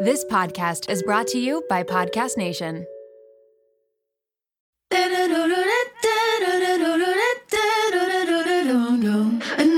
[0.00, 2.86] This podcast is brought to you by Podcast Nation.
[4.92, 5.14] And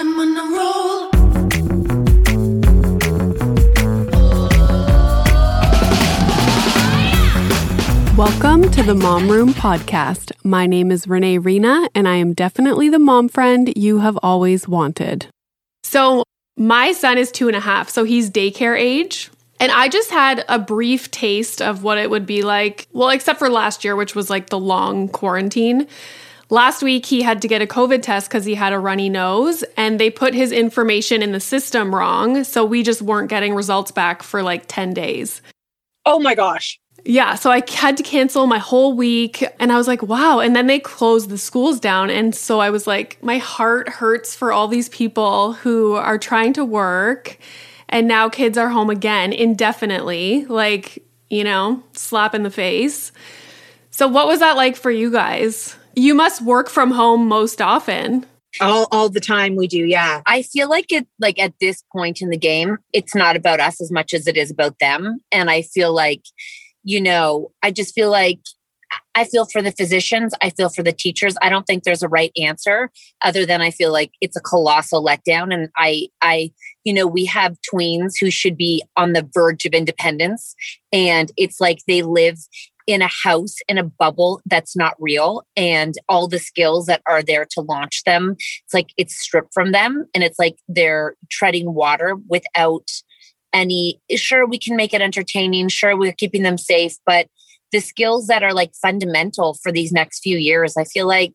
[0.01, 1.11] I'm on a roll.
[8.19, 10.33] Welcome to the Mom Room Podcast.
[10.45, 14.69] My name is Renee Reina, and I am definitely the mom friend you have always
[14.69, 15.29] wanted.
[15.85, 16.23] So,
[16.59, 19.31] my son is two and a half, so he's daycare age.
[19.59, 22.87] And I just had a brief taste of what it would be like.
[22.93, 25.87] Well, except for last year, which was like the long quarantine.
[26.49, 29.65] Last week, he had to get a COVID test because he had a runny nose,
[29.77, 32.45] and they put his information in the system wrong.
[32.45, 35.43] So we just weren't getting results back for like 10 days.
[36.05, 36.79] Oh my gosh.
[37.05, 40.41] Yeah, so I had to cancel my whole week and I was like, wow.
[40.41, 42.11] And then they closed the schools down.
[42.11, 46.53] And so I was like, my heart hurts for all these people who are trying
[46.55, 47.39] to work
[47.89, 53.13] and now kids are home again indefinitely, like, you know, slap in the face.
[53.91, 55.77] So, what was that like for you guys?
[55.95, 58.27] You must work from home most often.
[58.61, 60.23] All all the time we do, yeah.
[60.27, 63.81] I feel like it like at this point in the game, it's not about us
[63.81, 65.21] as much as it is about them.
[65.31, 66.23] And I feel like,
[66.83, 68.41] you know, I just feel like
[69.17, 71.37] I feel for the physicians, I feel for the teachers.
[71.41, 72.91] I don't think there's a right answer
[73.23, 75.53] other than I feel like it's a colossal letdown.
[75.53, 76.53] And I I
[76.85, 80.55] you know, we have tweens who should be on the verge of independence.
[80.93, 82.39] And it's like they live
[82.87, 85.43] in a house in a bubble that's not real.
[85.57, 89.73] And all the skills that are there to launch them it's like it's stripped from
[89.73, 90.05] them.
[90.15, 92.91] And it's like they're treading water without
[93.55, 95.69] any sure we can make it entertaining.
[95.69, 96.97] Sure we're keeping them safe.
[97.07, 97.29] But
[97.73, 101.35] the skills that are like fundamental for these next few years i feel like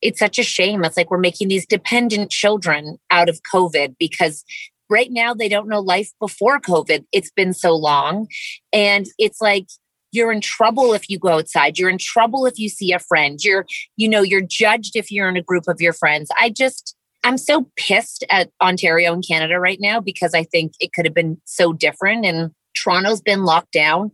[0.00, 0.84] it's such a shame.
[0.84, 4.44] It's like we're making these dependent children out of covid because
[4.90, 7.04] right now they don't know life before covid.
[7.12, 8.28] It's been so long.
[8.72, 9.66] And it's like
[10.12, 11.78] you're in trouble if you go outside.
[11.78, 13.38] You're in trouble if you see a friend.
[13.42, 16.30] You're you know you're judged if you're in a group of your friends.
[16.38, 20.92] I just i'm so pissed at ontario and canada right now because i think it
[20.92, 22.24] could have been so different.
[22.24, 24.10] And toronto's been locked down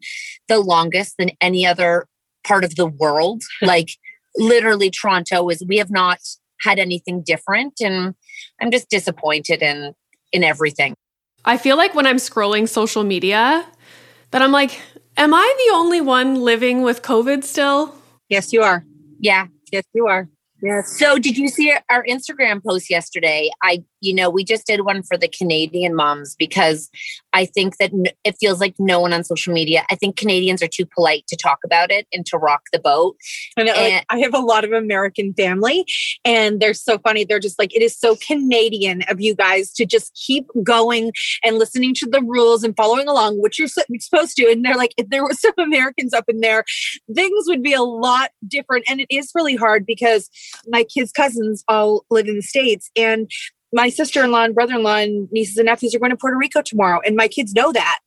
[0.48, 2.06] the longest than any other
[2.46, 3.90] part of the world like
[4.36, 6.18] literally toronto is we have not
[6.60, 8.14] had anything different and
[8.60, 9.94] i'm just disappointed in
[10.32, 10.94] in everything
[11.44, 13.66] I feel like when I'm scrolling social media,
[14.30, 14.80] that I'm like,
[15.16, 17.94] am I the only one living with COVID still?
[18.28, 18.84] Yes, you are.
[19.20, 20.28] yeah Yes, you are.
[20.64, 20.98] Yes.
[20.98, 23.50] So, did you see our Instagram post yesterday?
[23.62, 26.88] I, you know, we just did one for the Canadian moms because
[27.34, 27.90] I think that
[28.24, 29.84] it feels like no one on social media.
[29.90, 33.14] I think Canadians are too polite to talk about it and to rock the boat.
[33.58, 35.84] And like, I have a lot of American family,
[36.24, 37.24] and they're so funny.
[37.24, 41.12] They're just like, it is so Canadian of you guys to just keep going
[41.44, 44.50] and listening to the rules and following along, which you're supposed to.
[44.50, 46.64] And they're like, if there was some Americans up in there,
[47.14, 48.86] things would be a lot different.
[48.88, 50.30] And it is really hard because
[50.68, 53.30] my kids' cousins all live in the States, and
[53.72, 57.16] my sister-in-law and brother-in-law and nieces and nephews are going to Puerto Rico tomorrow, and
[57.16, 57.98] my kids know that.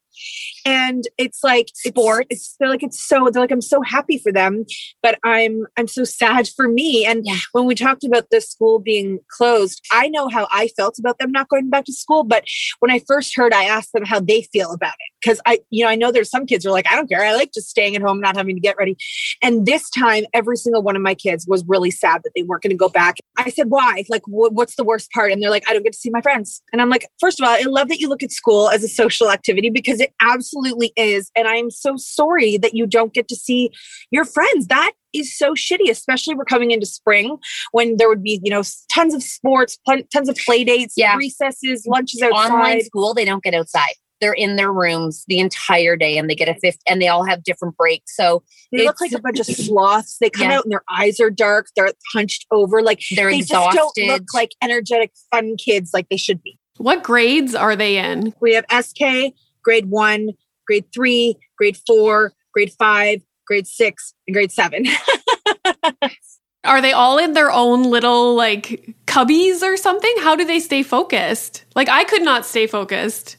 [0.68, 2.28] And it's like Sports.
[2.30, 4.66] It's, it's they're like it's so they're like I'm so happy for them,
[5.02, 7.06] but I'm I'm so sad for me.
[7.06, 7.38] And Yeah.
[7.54, 11.32] when we talked about the school being closed, I know how I felt about them
[11.32, 12.24] not going back to school.
[12.24, 12.44] But
[12.80, 15.84] when I first heard, I asked them how they feel about it because I you
[15.86, 17.70] know I know there's some kids who are like I don't care, I like just
[17.70, 18.98] staying at home, not having to get ready.
[19.42, 22.64] And this time, every single one of my kids was really sad that they weren't
[22.64, 23.16] going to go back.
[23.38, 24.04] I said, why?
[24.10, 25.32] Like, wh- what's the worst part?
[25.32, 26.62] And they're like, I don't get to see my friends.
[26.74, 28.88] And I'm like, first of all, I love that you look at school as a
[28.88, 30.57] social activity because it absolutely
[30.96, 31.32] is.
[31.36, 33.72] And I'm so sorry that you don't get to see
[34.12, 34.68] your friends.
[34.68, 37.38] That is so shitty, especially we're coming into spring
[37.72, 38.64] when there would be, you know,
[38.94, 41.16] tons of sports, pl- tons of play dates, Yeah.
[41.16, 42.52] recesses, lunches outside.
[42.52, 43.94] Online school, they don't get outside.
[44.20, 47.24] They're in their rooms the entire day and they get a fifth and they all
[47.24, 48.16] have different breaks.
[48.16, 50.18] So They look like a bunch of sloths.
[50.20, 50.58] They come Yeah.
[50.58, 51.68] out and their eyes are dark.
[51.76, 52.82] They're hunched over.
[52.82, 53.78] Like they're they exhausted.
[53.78, 56.58] just don't look like energetic, fun kids like they should be.
[56.78, 58.34] What grades are they in?
[58.42, 60.30] We have SK, grade one,
[60.68, 64.86] grade three, grade four, grade five, grade six, and grade seven.
[66.64, 70.14] Are they all in their own little like cubbies or something?
[70.20, 71.64] How do they stay focused?
[71.76, 73.38] Like I could not stay focused.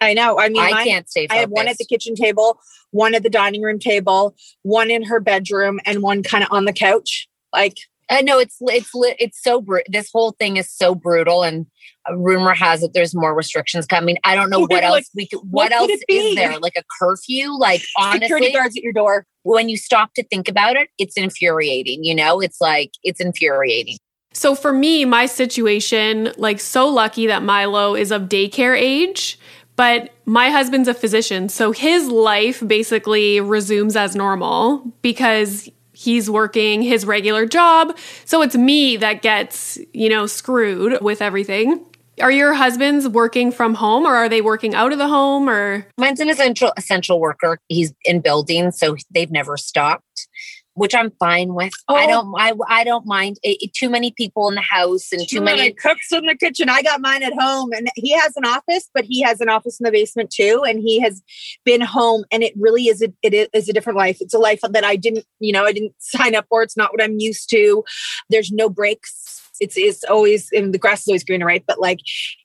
[0.00, 0.38] I know.
[0.38, 2.58] I mean, I mine- can't stay I have one at the kitchen table,
[2.90, 6.64] one at the dining room table, one in her bedroom, and one kind of on
[6.64, 7.28] the couch.
[7.52, 7.76] Like,
[8.10, 11.66] Uh, no, it's it's li- it's so bru- this whole thing is so brutal, and
[12.14, 14.18] rumor has it there's more restrictions coming.
[14.24, 15.38] I don't know what Like, else we could.
[15.38, 16.58] what What, else it is there?
[16.58, 17.50] Like a curfew?
[17.58, 17.82] Like
[18.12, 19.24] security guards at your door.
[19.44, 22.04] when you stop to think about it, it's infuriating.
[22.04, 23.96] You know, it's like it's infuriating.
[24.34, 29.38] So for me, my situation, like so lucky that Milo is of daycare age,
[29.76, 35.68] But my husband's a physician, so his life basically resumes as normal because
[36.02, 37.96] he's working his regular job.
[38.24, 41.84] So it's me that gets, you know, screwed with everything.
[42.20, 45.86] Are your husbands working from home or are they working out of the home or
[45.96, 47.58] Mine's an essential essential worker.
[47.68, 50.28] He's in buildings, so they've never stopped,
[50.74, 51.72] which I'm fine with.
[51.88, 52.08] I Oh.
[52.08, 55.72] don't I I don't mind eh, too many people in the house and too, many
[55.72, 56.68] cooks in the kitchen.
[56.68, 59.78] I got mine at home, and he has an office, but he has an office
[59.80, 60.64] in the basement too.
[60.66, 61.22] And he has
[61.64, 64.18] been home, and it really is a it is a different life.
[64.20, 66.62] It's a life that I didn't, you know, I didn't sign up for.
[66.62, 67.84] It's not what I'm used to.
[68.30, 69.41] There's no breaks.
[69.62, 71.64] It's it's always and the grass is always greener, right?
[71.66, 71.98] But like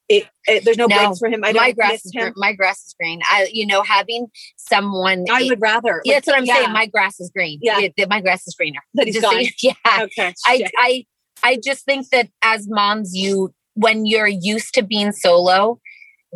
[0.08, 1.44] it, it there's no, No, breaks for him.
[1.44, 2.22] I my grass is him.
[2.22, 2.34] green.
[2.38, 3.22] my grass is green.
[3.26, 4.28] I you know having
[4.58, 6.02] someone I would rather.
[6.06, 6.74] yeah, Like, that's what I'm yeah, saying.
[6.74, 7.60] My grass is green.
[7.62, 7.88] Yeah.
[7.98, 8.82] that my grass is greener.
[8.94, 9.44] That he's Just gone.
[9.64, 10.04] yeah.
[10.04, 10.34] Okay.
[10.46, 10.72] I, shit.
[10.78, 11.06] I
[11.44, 15.80] I just think that as moms, you when you're used to being solo,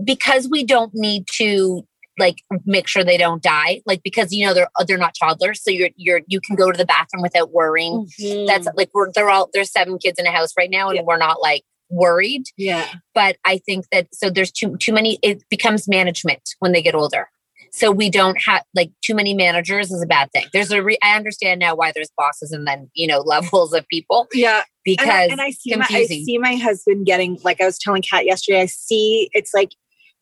[0.03, 1.85] because we don't need to
[2.21, 5.61] like make sure they don't die, like because you know they're uh, they're not toddlers,
[5.61, 8.07] so you're you're you can go to the bathroom without worrying.
[8.21, 8.45] Mm-hmm.
[8.45, 11.03] That's like we're they're all there's seven kids in a house right now, and Yeah.
[11.05, 12.43] we're not like worried.
[12.57, 12.87] yeah.
[13.13, 15.19] But I think that so there's too too many.
[15.21, 17.27] It becomes management when they get older.
[17.73, 20.45] So we don't have like too many managers is a bad thing.
[20.51, 23.87] There's a re- I understand now why there's bosses and then you know levels of
[23.87, 24.57] people Yeah.
[24.57, 27.77] And I- because and I, see my, I see my husband getting like I was
[27.77, 28.61] telling Cat yesterday.
[28.61, 29.71] I see it's like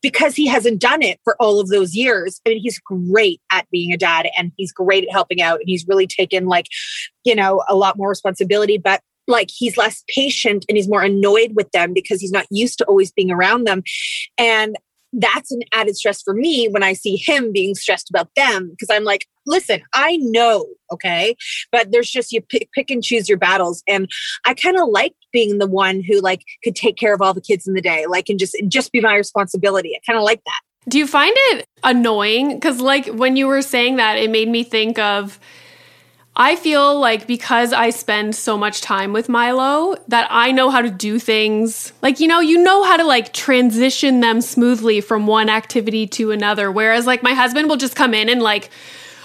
[0.02, 2.40] because he hasn't done it for all of those years.
[2.46, 5.68] I mean, he's great at being a dad and he's great at helping out and
[5.68, 6.66] he's really taken like
[7.24, 11.52] you know a lot more responsibility, but like he's less patient and he's more annoyed
[11.54, 13.82] with them because he's not used to always being around them
[14.36, 14.76] and
[15.12, 18.88] that's an added stress for me when I see him being stressed about them because
[18.90, 21.36] I'm like, listen, I know, okay,
[21.72, 24.08] but there's just you pick, pick and choose your battles, and
[24.46, 27.40] I kind of like being the one who like could take care of all the
[27.40, 29.94] kids in the day, like and just just be my responsibility.
[29.96, 30.60] I kind of like that.
[30.88, 32.54] Do you find it annoying?
[32.54, 35.38] Because, like, when you were saying that, it made me think of.
[36.36, 40.80] I feel like because I spend so much time with Milo, that I know how
[40.80, 41.92] to do things.
[42.02, 46.30] Like, you know, you know how to like transition them smoothly from one activity to
[46.30, 46.70] another.
[46.70, 48.70] Whereas, like, my husband will just come in and, like,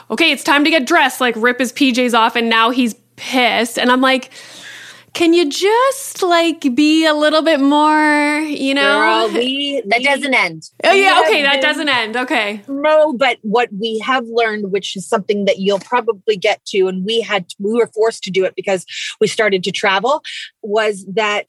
[0.09, 3.77] okay, it's time to get dressed, like, rip his PJs off, and now he's pissed.
[3.77, 4.31] And I'm like,
[5.15, 8.99] can you just like be a little bit more, you know?
[8.99, 10.69] Girl, we that doesn't end.
[10.83, 12.17] Oh yeah, we okay, that been- doesn't end.
[12.17, 12.61] Okay.
[12.67, 17.05] No, but what we have learned, which is something that you'll probably get to, and
[17.05, 18.85] we had we were forced to do it because
[19.21, 20.21] we started to travel,
[20.61, 21.47] was that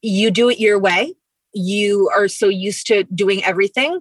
[0.00, 1.14] you do it your way.
[1.52, 4.00] You are so used to doing everything,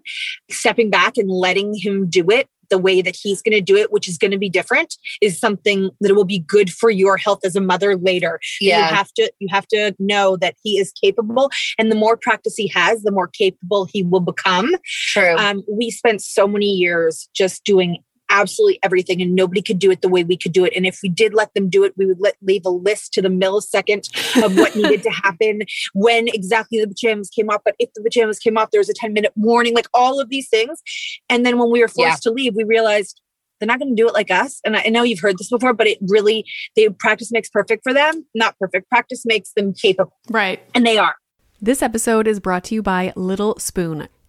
[0.51, 3.92] stepping back and letting him do it the way that he's going to do it,
[3.92, 7.42] which is going to be different, is something that will be good for your health
[7.44, 8.40] as a mother later.
[8.60, 8.88] you Yeah.
[8.88, 12.68] have to you have to know that he is capable and the more practice he
[12.70, 14.72] has the more capable he will become
[15.12, 15.36] True.
[15.38, 17.98] um, we spent so many years just doing
[18.31, 20.74] absolutely everything and nobody could do it the way we could do it.
[20.75, 23.22] And if we did let them do it we would let, leave a list to
[23.22, 24.10] the millisecond
[24.44, 25.62] of what needed to happen
[25.94, 27.62] when exactly the pajamas came off.
[27.63, 30.30] But if the pajamas came off there was a 10 minute warning like all of
[30.30, 30.81] these things.
[31.30, 33.22] And then when we were forced to leave we realized
[33.60, 34.60] they're not going to do it like us.
[34.66, 36.45] And I, I know you've heard this before but it really
[36.75, 38.89] they practice makes perfect for them not perfect.
[38.89, 40.18] Practice makes them capable.
[40.30, 40.62] Right.
[40.74, 41.16] and they are.
[41.63, 44.07] This episode is brought to you by Little Spoon.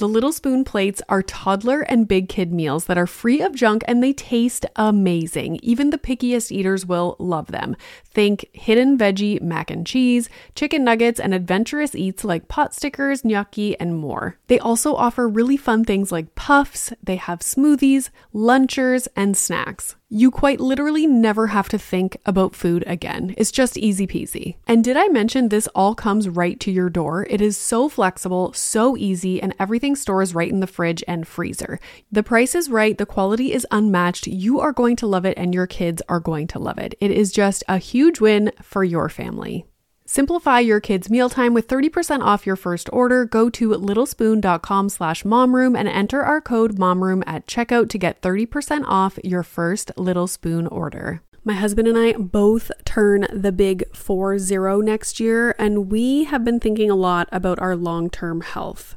[0.00, 3.84] The Little Spoon plates are toddler and big kid meals that are free of junk
[3.86, 5.60] and they taste amazing.
[5.62, 7.76] Even the pickiest eaters will love them.
[8.12, 13.78] Think hidden veggie mac and cheese, chicken nuggets, and adventurous eats like pot stickers, gnocchi,
[13.78, 14.38] and more.
[14.48, 19.96] They also offer really fun things like puffs, they have smoothies, lunchers, and snacks.
[20.12, 23.32] You quite literally never have to think about food again.
[23.38, 24.56] It's just easy peasy.
[24.66, 27.28] And did I mention this all comes right to your door?
[27.30, 31.78] It is so flexible, so easy, and everything stores right in the fridge and freezer.
[32.10, 34.26] The price is right, the quality is unmatched.
[34.26, 36.96] You are going to love it, and your kids are going to love it.
[37.00, 39.66] It is just a huge win for your family.
[40.06, 43.24] Simplify your kids' mealtime with 30% off your first order.
[43.24, 48.82] Go to littlespoon.com slash momroom and enter our code momroom at checkout to get 30%
[48.86, 51.22] off your first Little Spoon order.
[51.44, 56.44] My husband and I both turn the big 4 0 next year, and we have
[56.44, 58.96] been thinking a lot about our long term health.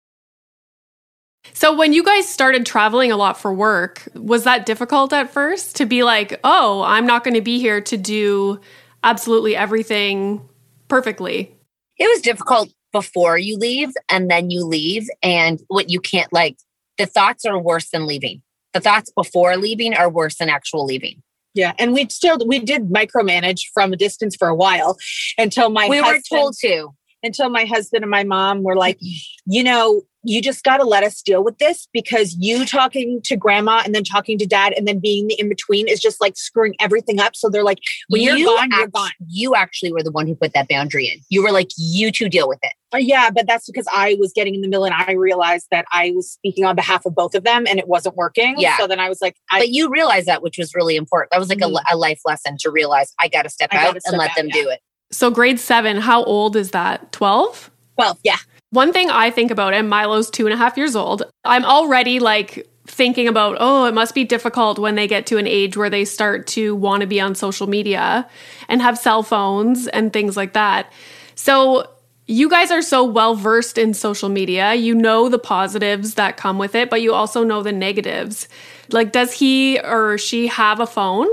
[1.53, 5.75] So, when you guys started traveling a lot for work, was that difficult at first
[5.77, 8.59] to be like, oh, I'm not going to be here to do
[9.03, 10.47] absolutely everything
[10.87, 11.55] perfectly?
[11.97, 15.07] It was difficult before you leave and then you leave.
[15.23, 16.57] And what you can't like,
[16.97, 18.41] the thoughts are worse than leaving.
[18.73, 21.21] The thoughts before leaving are worse than actual leaving.
[21.53, 24.97] Yeah, and we still we did micromanage from a distance for a while
[25.37, 26.89] until my we husband, were told to.
[27.23, 28.97] until my husband and my mom were like,
[29.45, 33.35] you know, you just got to let us deal with this because you talking to
[33.35, 36.37] grandma and then talking to dad and then being the in between is just like
[36.37, 37.35] screwing everything up.
[37.35, 39.11] So they're like, when you, are gone, you're gone.
[39.27, 41.19] You actually were the one who put that boundary in.
[41.29, 42.73] You were like, you two deal with it.
[42.93, 45.85] Uh, yeah, but that's because I was getting in the middle and I realized that
[45.93, 48.55] I was speaking on behalf of both of them and it wasn't working.
[48.57, 48.77] Yeah.
[48.77, 51.31] So then I was like, I, But you realized that, which was really important.
[51.31, 51.79] That was like Mhm.
[51.89, 54.31] a, a life lesson to realize I got to step I gotta out and let
[54.31, 54.61] out, them yeah.
[54.61, 54.81] do it.
[55.09, 57.11] So, grade seven, how old is that?
[57.11, 57.69] 12?
[57.97, 58.37] well, yeah.
[58.71, 62.19] One thing I think about, and Milo's two and a half years old, I'm already
[62.19, 65.89] like thinking about, oh, it must be difficult when they get to an age where
[65.89, 68.27] they start to want to be on social media
[68.69, 70.91] and have cell phones and things like that.
[71.35, 71.87] So,
[72.27, 74.73] you guys are so well versed in social media.
[74.73, 78.47] You know the positives that come with it, but you also know the negatives.
[78.89, 81.27] Like, does he or she have a phone?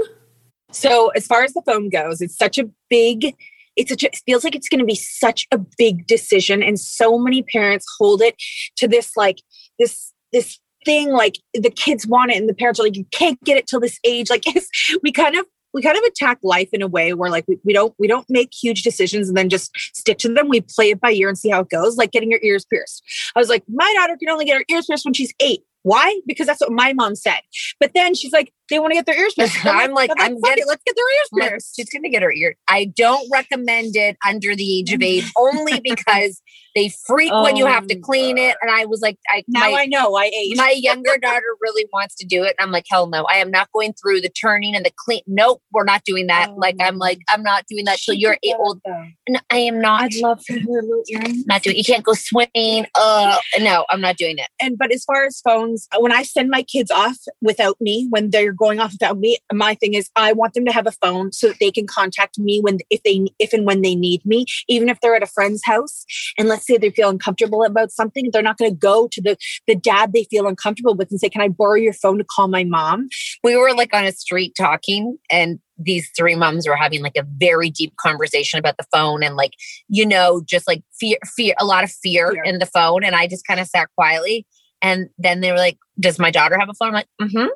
[0.72, 3.36] So as far as the phone goes, it's such a big
[3.78, 7.18] it's a, it feels like it's going to be such a big decision and so
[7.18, 8.34] many parents hold it
[8.76, 9.38] to this like
[9.78, 13.42] this this thing like the kids want it and the parents are like you can't
[13.44, 14.44] get it till this age like
[15.02, 17.72] we kind of we kind of attack life in a way where like we, we
[17.72, 20.48] don't we don't make huge decisions and then just stick to them.
[20.48, 23.02] We play it by ear and see how it goes like getting your ears pierced.
[23.36, 25.60] I was like my daughter can only get her ears pierced when she's eight.
[25.82, 26.20] Why?
[26.26, 27.40] Because that's what my mom said.
[27.78, 30.66] But then she's like they want to get their ears pierced I'm like, I'm getting-
[30.66, 32.56] let's get their ears pierced She's going to get her ear.
[32.68, 36.40] I don't recommend it under the age of eight, only because
[36.74, 38.56] they freak when you have to Oh, clean it.
[38.62, 41.86] And I was like, I now my, i know i ate my younger daughter really
[41.92, 42.54] wants to do it.
[42.58, 45.22] And I'm like, hell no, I am not going through the turning and the clean.
[45.26, 46.50] Nope, we're not doing that.
[46.50, 48.80] Oh, like, I'm like, I'm not doing that till you're eight old.
[49.28, 50.02] No, I am not.
[50.02, 51.44] I'd love to hear little earrings.
[51.46, 51.76] not doing.
[51.76, 52.86] You can't go swimming.
[52.94, 54.48] Uh, no, I'm not doing it.
[54.60, 58.30] and but as far as phones when i send my kids off without me when
[58.30, 61.32] they're going off without me my thing is i want them to have a phone
[61.32, 64.44] so that they can contact me when if they if and when they need me
[64.68, 66.04] even if they're at a friend's house
[66.38, 69.36] and let's say they feel uncomfortable about something they're not going to go to the
[69.66, 72.48] the dad they feel uncomfortable with and say can i borrow your phone to call
[72.48, 73.08] my mom
[73.44, 77.26] we were like on a street talking and these three moms were having like a
[77.36, 79.52] very deep conversation about the phone and like
[79.88, 82.42] you know just like fear fear a lot of fear, Fear.
[82.44, 84.46] in the phone and i just kind of sat quietly
[84.82, 86.88] and then they were like does my daughter have a phone?
[86.88, 87.48] I'm like mm-hmm.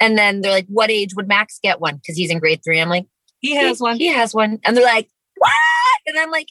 [0.00, 1.96] And then they're like what age would max get one?
[1.96, 2.80] Because he's in grade three.
[2.80, 3.06] I'm like
[3.40, 3.96] he has one.
[3.96, 4.58] he has one.
[4.64, 5.52] And they're like what?
[6.06, 6.48] And i'm like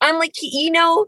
[0.00, 1.06] i'm like you know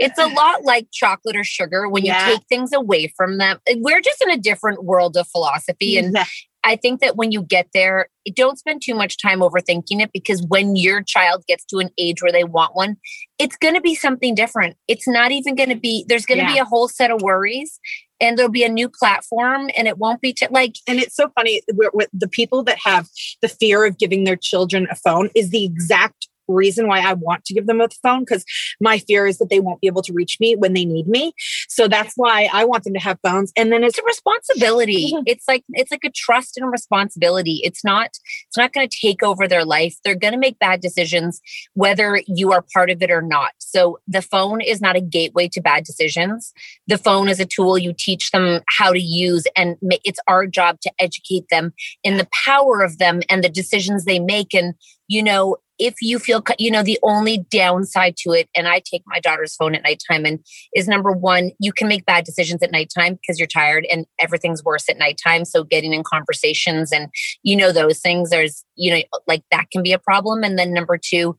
[0.00, 2.24] it's a lot like chocolate or sugar when you Yeah.
[2.26, 3.58] take things away from them.
[3.76, 5.98] We're just in a different world of philosophy.
[5.98, 6.24] And Yeah.
[6.64, 10.42] I think that when you get there, don't spend too much time overthinking it because
[10.48, 12.96] when your child gets to an age where they want one,
[13.38, 14.76] it's going to be something different.
[14.88, 17.78] It's not even going to be, there's going to be a whole set of worries
[18.20, 21.30] and there'll be a new platform and it won't be t- like, and it's so
[21.34, 21.62] funny
[21.94, 23.08] with the people that have
[23.40, 26.19] the fear of giving their children a phone is the exact
[26.52, 28.44] reason why I want to give them a phone because
[28.80, 31.32] my fear is that they won't be able to reach me when they need me.
[31.68, 33.52] So that's why I want them to have phones.
[33.56, 35.14] And then it's a responsibility.
[35.30, 37.60] It's like it's like a trust and a responsibility.
[37.62, 38.06] It's not
[38.48, 39.96] it's not going to take over their life.
[40.02, 41.40] They're going to make bad decisions
[41.74, 43.52] whether you are part of it or not.
[43.58, 46.52] So the phone is not a gateway to bad decisions.
[46.88, 50.80] The phone is a tool you teach them how to use and it's our job
[50.80, 54.74] to educate them in the power of them and the decisions they make and
[55.08, 59.02] you know if you feel you know the only downside to it and i take
[59.06, 60.38] my daughter's phone at nighttime and
[60.74, 64.64] is number one you can make bad decisions at nighttime because you're tired and everything's
[64.64, 65.44] worse at nighttime.
[65.44, 67.08] So getting in conversations and
[67.42, 70.44] you know those things there's you know like that can be a problem.
[70.44, 71.36] And then number two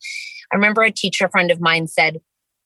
[0.51, 2.19] i remember a teacher friend of mine said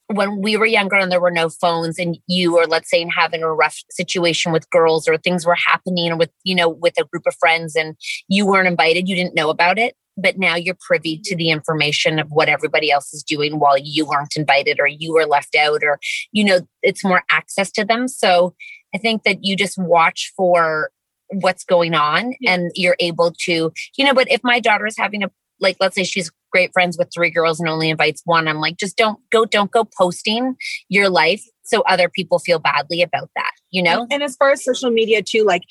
[0.08, 3.44] when we were younger and there were no phones and you were let's say having
[3.44, 7.24] a rough situation with girls or things were happening with you know with a group
[7.28, 7.96] of friends and
[8.28, 12.20] you weren't invited you didn't know about it but now you're privy to the information
[12.20, 15.82] of what everybody else is doing while you weren't invited or you were left out
[15.84, 16.00] or
[16.32, 18.08] you know it's more access to them.
[18.08, 18.56] So
[18.94, 20.92] i think that you just watch for
[21.30, 25.24] what's going on and you're able to you know but if my daughter is having
[25.24, 28.60] a like let's say she's great friends with three girls and only invites one i'm
[28.60, 30.56] like just don't go don't go posting
[30.90, 34.64] your life so other people feel badly about that you know And, as far as
[34.64, 35.64] social media too, like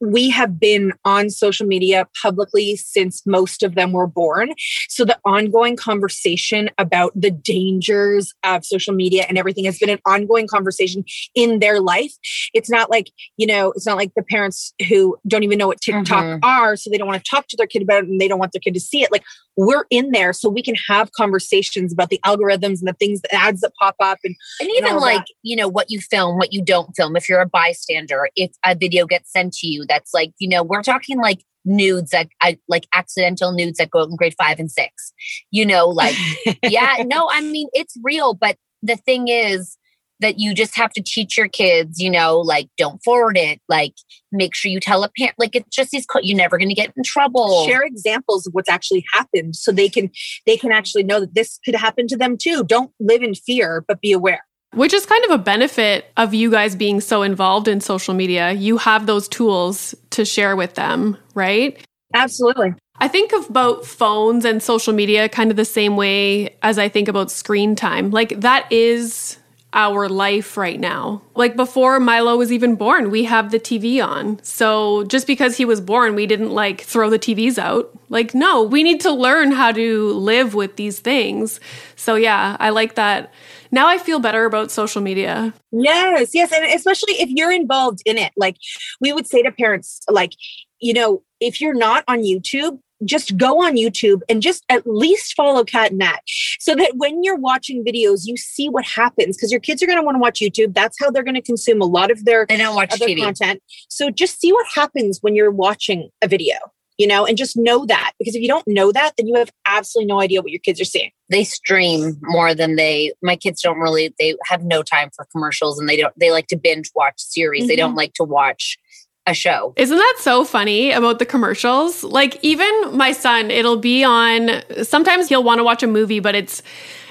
[0.00, 4.52] we have been on social media publicly since most of them were born.
[4.90, 10.00] So the ongoing conversation about the dangers of social media and everything has been an
[10.04, 11.02] ongoing conversation
[11.34, 12.12] in their life.
[12.52, 15.80] It's not like, you know, it's not like the parents who don't even know what
[15.80, 16.40] TikTok Mhm.
[16.42, 18.38] are, so they don't want to talk to their kid about it and they don't
[18.38, 19.10] want their kid to see it.
[19.10, 19.24] Like
[19.56, 23.34] we're in there so we can have conversations about the algorithms and the things, the
[23.34, 25.34] ads that pop up and And even all like, that.
[25.42, 28.74] you know, what you film, what you don't film, if you're a bystander, if a
[28.74, 32.58] video gets sent to you, that's like, you know, we're talking like nudes that I
[32.68, 35.12] like accidental nudes that go out in grade five and six.
[35.50, 36.14] You know, like,
[36.62, 38.34] yeah, no, I mean, it's real.
[38.34, 39.76] But the thing is
[40.20, 43.94] that you just have to teach your kids, you know, like, don't forward it, like,
[44.32, 46.74] make sure you tell a parent, like, it's just these, co- you're never going to
[46.74, 47.66] get in trouble.
[47.66, 50.10] share examples of what's actually happened so they can
[50.46, 53.84] they can actually know that this could happen to them too don't live in fear
[53.86, 54.40] but be aware
[54.74, 58.52] Which is kind of a benefit of you guys being so involved in social media.
[58.52, 61.78] You have those tools to share with them, right?
[62.14, 66.88] absolutely I think about phones and social media kind of the same way as I
[66.88, 68.10] think about screen time.
[68.10, 69.36] Like, that is
[69.76, 71.22] our life right now.
[71.36, 74.42] Like, before Milo was even born, we have the TV on.
[74.42, 77.96] So, just because he was born, we didn't like throw the TVs out.
[78.08, 81.60] Like, no, we need to learn how to live with these things.
[81.94, 83.32] So, yeah, I like that.
[83.70, 85.52] Now I feel better about social media.
[85.72, 88.56] yes yes and especially if you're involved in it like
[89.00, 90.32] we would say to parents like
[90.80, 95.34] you know if you're not on youtube just go on YouTube and just at least
[95.34, 96.20] follow Cat and Nat
[96.58, 99.98] so that when you're watching videos, you see what happens because your kids are going
[99.98, 100.74] to want to watch YouTube.
[100.74, 103.22] That's how they're going to consume a lot of their They don't watch other TV.
[103.22, 103.62] content.
[103.88, 106.56] So just see what happens when you're watching a video,
[106.98, 109.50] you know, and just know that because if you don't know that, then you have
[109.66, 111.10] absolutely no idea what your kids are seeing.
[111.28, 115.78] they stream more than they my kids don't really they have no time for commercials
[115.78, 117.80] and they don't they like to binge watch series they mm-hmm.
[117.80, 118.78] don't like to watch
[119.26, 122.04] a show Isn't that so funny about the commercials?
[122.04, 126.34] Like, even my son, it'll be on, sometimes he'll want to watch a movie, but
[126.34, 126.62] it's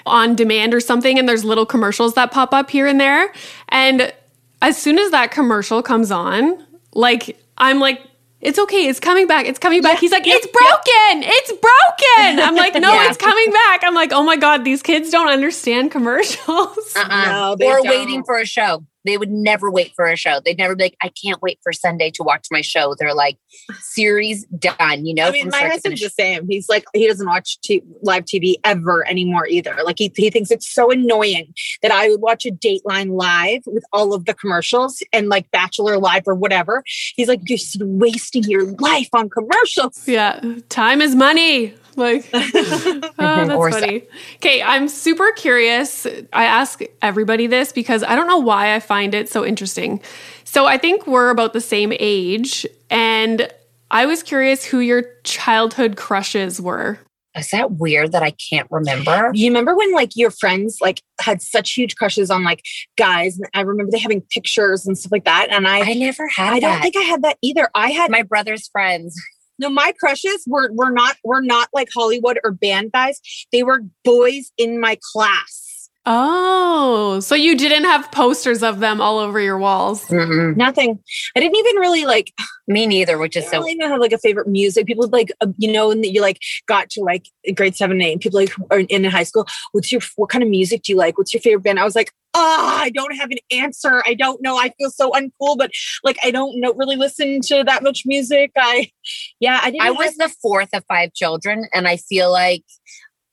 [0.05, 3.33] on demand or something, and there's little commercials that pop up here and there.
[3.69, 4.13] And
[4.61, 8.01] as soon as that commercial comes on, like, I'm like,
[8.41, 8.87] it's okay.
[8.87, 9.47] It's coming back.
[9.47, 9.97] It's coming back.
[9.99, 11.23] He's like, it's broken.
[11.27, 12.39] It's broken.
[12.47, 13.07] I'm like, no, Yeah.
[13.09, 13.81] it's coming back.
[13.83, 16.47] I'm like, oh my God, these kids don't understand commercials.
[16.95, 17.25] uh-uh.
[17.25, 17.87] No, they or don't.
[17.87, 20.97] waiting for a show they would never wait for a show they'd never be like
[21.01, 23.37] i can't wait for sunday to watch my show they're like
[23.79, 26.47] series done you know I mean, from my start to husband's the same.
[26.49, 29.75] He's like, he doesn't watch t- live TV ever anymore either.
[29.83, 33.83] Like, he, he thinks it's so annoying that I would watch a Dateline live with
[33.91, 36.83] all of the commercials and like Bachelor Live or whatever.
[37.15, 40.07] He's like, you're just wasting your life on commercials.
[40.07, 40.39] Yeah,
[40.69, 41.73] time is money.
[41.95, 44.03] Like, oh, that's Or funny.
[44.37, 46.05] Okay, I'm super curious.
[46.33, 50.01] I ask everybody this because I don't know why I find it so interesting.
[50.43, 53.49] So I think we're about the same age, and
[53.91, 56.99] I was curious who your childhood crushes were.
[57.37, 61.41] is that weird that i can't remember You remember when like your friends like had
[61.41, 62.61] such huge crushes on like
[62.97, 63.37] guys?
[63.37, 65.47] And I remember they having pictures and stuff like that.
[65.49, 67.69] And I, i never had I don't think I had that either.
[67.75, 69.15] I had my brother's friends
[69.59, 73.19] No, my crushes were were not were not like Hollywood or band guys.
[73.51, 75.89] They were boys in my class.
[76.07, 80.05] Oh, so you didn't have posters of them all over your walls.
[80.05, 80.55] Mm-mm.
[80.55, 80.99] Nothing.
[81.35, 82.31] I didn't even really like.
[82.67, 83.65] Me neither, which is so I is don't so.
[83.65, 84.87] really even have like a favorite music.
[84.87, 88.21] People like uh, you know, and you like got to like grade seven, and eight.
[88.21, 89.45] People like are in high school.
[89.71, 91.15] What's your what kind of music do you like?
[91.15, 91.79] What's your favorite band?
[91.79, 94.03] I was like, ah, I don't have an answer.
[94.05, 94.57] I don't know.
[94.57, 95.71] I feel so uncool, but
[96.03, 98.51] like I don't know really listen to that much music.
[98.57, 98.91] I
[99.39, 99.81] yeah, I didn't.
[99.81, 102.63] I have- was the fourth of five children, and I feel like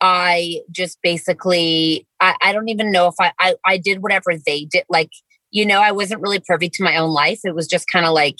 [0.00, 4.64] I just basically I, I don't even know if I, I I did whatever they
[4.64, 4.84] did.
[4.88, 5.10] Like,
[5.50, 7.40] you know, I wasn't really privy to my own life.
[7.44, 8.36] It was just kind of like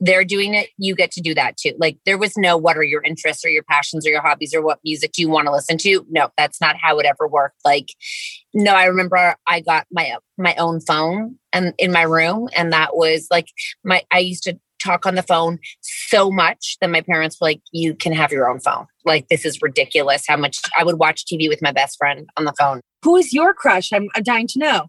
[0.00, 1.74] they're doing it, you get to do that too.
[1.78, 4.62] Like there was no what are your interests or your passions or your hobbies or
[4.62, 6.04] what music do you want to listen to?
[6.08, 7.56] No, that's not how it ever worked.
[7.64, 7.88] Like,
[8.54, 12.96] no, I remember I got my my own phone and in my room, and that
[12.96, 13.48] was like
[13.84, 17.60] my I used to talk on the phone so much that my parents were like,
[17.72, 18.86] you can have your own phone.
[19.04, 22.44] Like, this is ridiculous how much I would watch TV with my best friend on
[22.44, 22.80] the phone.
[23.04, 23.92] Who is your crush?
[23.92, 24.86] I'm, I'm dying to know.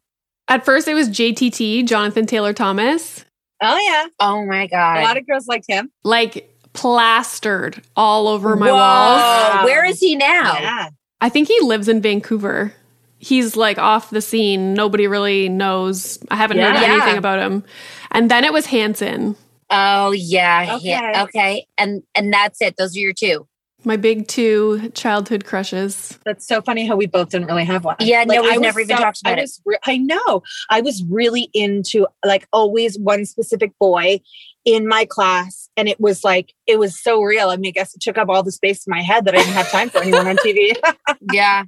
[0.47, 3.25] At first, it was JTT, Jonathan Taylor Thomas,
[3.61, 4.99] Oh yeah, Oh my god.
[4.99, 5.91] a lot of girls liked him.
[6.03, 9.65] like plastered all over my Whoa, walls.
[9.65, 10.53] Where is he now?
[10.59, 10.89] Yeah.
[11.19, 12.73] I think he lives in Vancouver.
[13.19, 14.73] He's like off the scene.
[14.73, 16.17] Nobody really knows.
[16.31, 17.17] I haven't heard anything Yeah.
[17.17, 17.63] about him.
[18.09, 19.35] And then it was Hanson,
[19.69, 20.77] Oh yeah.
[20.81, 21.11] yeah.
[21.11, 21.21] Okay.
[21.23, 21.67] Okay.
[21.77, 22.77] And and that's it.
[22.77, 23.47] Those are your two.
[23.83, 26.19] My big two childhood crushes.
[26.25, 27.95] That's so funny how we both didn't really have one.
[27.99, 29.41] Yeah, no, we've I never even talked about I it.
[29.41, 30.43] was re- I know.
[30.69, 34.21] I was really into like always one specific boy
[34.65, 37.49] in my class, and it was like it was so real.
[37.49, 39.37] I mean, I guess it took up all the space in my head that I
[39.39, 40.75] didn't have time for anyone on TV.
[41.31, 41.65] Yeah.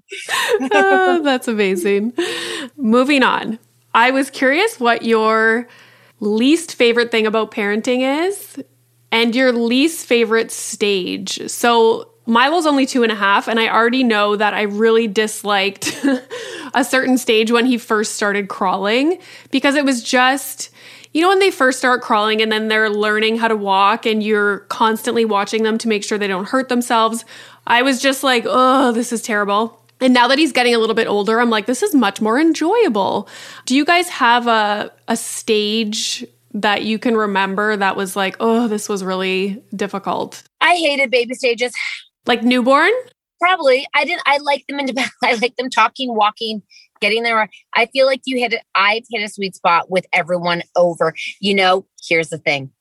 [0.72, 2.14] Oh, that's amazing.
[2.76, 3.60] Moving on.
[3.94, 5.68] I was curious what your
[6.20, 8.58] least favorite thing about parenting is
[9.14, 11.40] and your least favorite stage.
[11.48, 16.04] So Milo's only two and a half, and I already know that I really disliked
[16.74, 19.20] a certain stage when he first started crawling
[19.52, 20.72] because it was just,
[21.14, 24.24] you know, when they first start crawling and then they're learning how to walk and
[24.24, 27.24] you're constantly watching them to make sure they don't hurt themselves.
[27.68, 29.80] I was just like, oh, this is terrible.
[30.02, 32.40] And now that he's getting a little bit older, I'm like, this is much more
[32.40, 33.30] enjoyable.
[33.68, 38.68] Do you guys have a a stage that you can remember that was like, oh,
[38.68, 40.44] this was really difficult?
[40.62, 41.74] I hated baby stages.
[42.26, 42.92] Like newborn?
[43.40, 43.86] Probably.
[43.94, 44.88] I didn't I like them in
[45.24, 46.62] I like them talking, walking,
[47.02, 47.50] getting there.
[47.76, 48.62] I feel like you hit it.
[48.76, 51.14] I've hit a sweet spot with everyone over.
[51.40, 52.72] You know, here's the thing.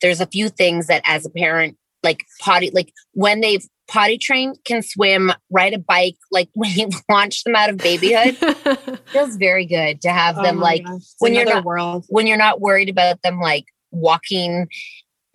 [0.00, 4.56] There's a few things that as a parent, like potty, like when they've potty trained,
[4.64, 8.36] can swim, ride a bike, like when you launch them out of babyhood,
[9.06, 10.86] feels very good to have Oh them like
[11.18, 12.04] when you're another not- world.
[12.08, 14.68] when you're not worried about them like walking.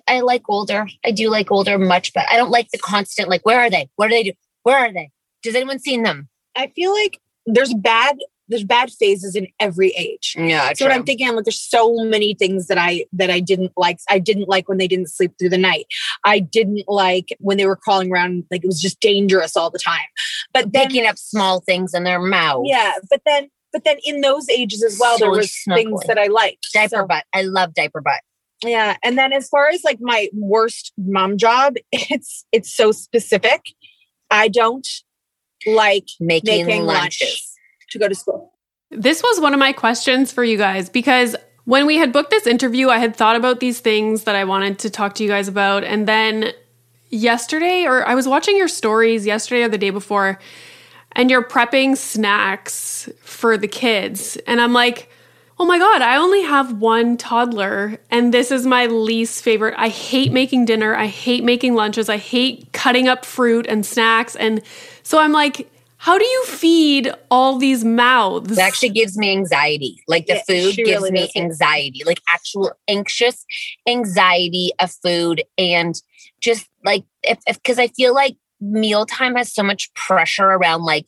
[0.07, 0.87] I like older.
[1.05, 3.89] I do like older much, but I don't like the constant like where are they?
[3.95, 4.33] What do they do?
[4.63, 5.09] Where are they?
[5.43, 6.27] Does anyone seen them?
[6.55, 8.17] I feel like there's bad
[8.49, 10.35] there's bad phases in every age.
[10.37, 13.39] Yeah, So what I'm thinking, I'm like, there's so many things that I that I
[13.39, 13.99] didn't like.
[14.09, 15.85] I didn't like when they didn't sleep through the night.
[16.25, 19.79] I didn't like when they were crawling around, like it was just dangerous all the
[19.79, 19.99] time.
[20.53, 22.63] But then, picking up small things in their mouth.
[22.67, 26.17] yeah, but then, but then in those ages as well, there Silly was things that
[26.19, 26.67] I liked.
[26.73, 27.23] Diaper So, butt.
[27.33, 28.19] I love diaper butt.
[28.63, 33.61] yeah, and then as far as like my worst mom job, it's it's so specific.
[34.29, 34.87] I don't
[35.65, 37.52] like Making, making lunches.
[37.93, 38.53] To go to school.
[38.91, 42.45] This was one of my questions for you guys because when we had booked this
[42.45, 45.47] interview, I had thought about these things that I wanted to talk to you guys
[45.47, 45.83] about.
[45.83, 46.51] And then
[47.09, 50.39] yesterday, or I was watching your stories yesterday or the day before,
[51.13, 54.37] and you're prepping snacks for the kids.
[54.47, 55.09] And I'm like,
[55.59, 59.75] oh my God, I only have one toddler, and this is my least favorite.
[59.77, 60.95] I hate making dinner.
[60.95, 62.09] I hate making lunches.
[62.09, 64.35] I hate cutting up fruit and snacks.
[64.35, 64.61] And
[65.03, 65.69] so I'm like,
[66.03, 68.51] how do you feed all these mouths?
[68.51, 70.03] It actually gives me anxiety.
[70.05, 71.35] Like the Yeah, food gives really me does.
[71.37, 73.45] anxiety, like actual anxious
[73.87, 75.43] anxiety of food.
[75.57, 75.95] And
[76.41, 81.05] just like, if, because I feel like mealtime has so much pressure around like,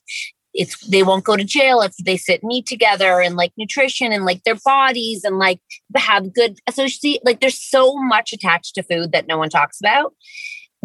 [0.53, 4.13] it's they won't go to jail if they sit and eat together and like nutrition
[4.13, 5.59] and like their bodies and like
[5.97, 10.13] have good associate like there's so much attached to food that no one talks about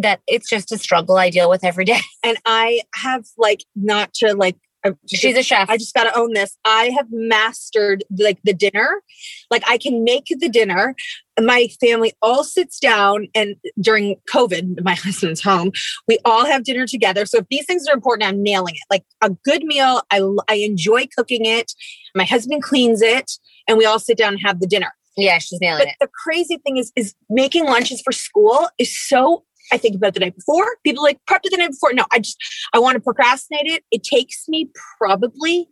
[0.03, 2.01] that it's just a struggle I deal with every day.
[2.25, 4.57] and I have like not to like.
[4.83, 5.69] Uh, I'm She's a chef.
[5.69, 6.57] I just got to own this.
[6.65, 9.03] I have mastered like the dinner.
[9.51, 10.95] Like I can make the dinner.
[11.39, 15.73] My family all sits down, and during COVID, my husband's home.
[16.09, 17.27] We all have dinner together.
[17.27, 18.83] So if these things are important, I'm nailing it.
[18.91, 20.01] Like a good meal.
[20.11, 21.73] I I enjoy cooking it.
[22.15, 23.31] My husband cleans it,
[23.69, 24.93] and we all sit down and have the dinner.
[25.17, 25.95] yeah, she's nailing But it.
[26.01, 29.45] the crazy thing is, is making lunches for school is so.
[29.73, 30.77] I think about the night before.
[30.85, 31.93] People like prep it the night before.
[31.93, 32.37] No, I just
[32.73, 33.85] I want to procrastinate it.
[33.91, 35.69] It takes me probably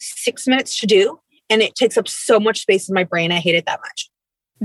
[0.00, 1.18] six minutes to do.
[1.50, 3.30] And it takes up so much space in my brain.
[3.30, 4.08] I hate it that much.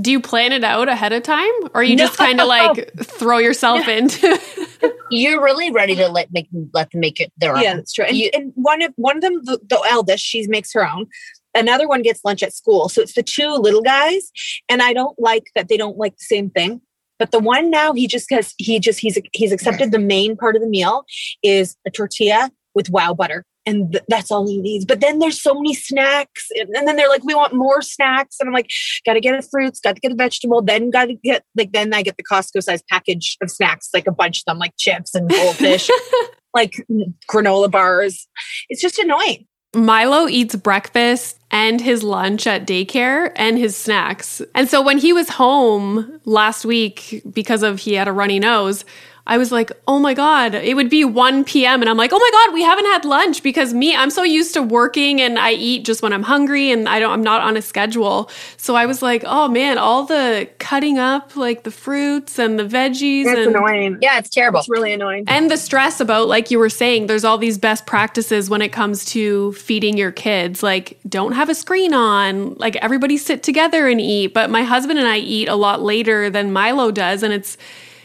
[0.00, 3.38] Do you plan it out ahead of time or you just kind of like throw
[3.38, 4.40] yourself into
[5.10, 7.62] You're really ready to let make let them make it their own.
[7.62, 8.04] Yeah, that's true.
[8.04, 11.06] And, You- and one of one of them, the, the eldest, she makes her own.
[11.54, 12.88] Another one gets lunch at school.
[12.88, 14.30] So it's the two little guys.
[14.68, 16.80] And I don't like that they don't like the same thing.
[17.18, 20.56] But the one now, he just has he just he's he's accepted the main part
[20.56, 21.04] of the meal
[21.42, 23.44] is a tortilla with wow butter.
[23.66, 24.86] And th- that's all he needs.
[24.86, 26.46] But then there's so many snacks.
[26.54, 28.36] And, and then they're like, we want more snacks.
[28.40, 28.70] And I'm like,
[29.04, 32.16] gotta get the fruits, gotta get a vegetable, then gotta get like then I get
[32.16, 35.90] the Costco size package of snacks, like a bunch of them, like chips and goldfish,
[36.54, 36.86] like
[37.28, 38.28] granola bars.
[38.70, 39.47] It's just annoying.
[39.74, 44.40] Milo eats breakfast and his lunch at daycare and his snacks.
[44.54, 48.84] And so when he was home last week because of he had a runny nose,
[49.28, 52.18] I was like, "Oh my god, it would be 1 p.m." and I'm like, "Oh
[52.18, 55.52] my god, we haven't had lunch because me, I'm so used to working and I
[55.52, 58.86] eat just when I'm hungry and I don't I'm not on a schedule." So I
[58.86, 63.46] was like, "Oh man, all the cutting up like the fruits and the veggies It's
[63.46, 63.98] and annoying.
[64.00, 64.60] Yeah, it's terrible.
[64.60, 65.24] It's really annoying.
[65.28, 68.70] and the stress about, like you were saying, there's all these best practices when it
[68.70, 70.62] comes to feeding your kids.
[70.62, 74.34] Like, don't have a screen on, like, everybody sit together and eat.
[74.34, 77.22] But my husband and I eat a lot later than Milo does.
[77.22, 77.56] And it's,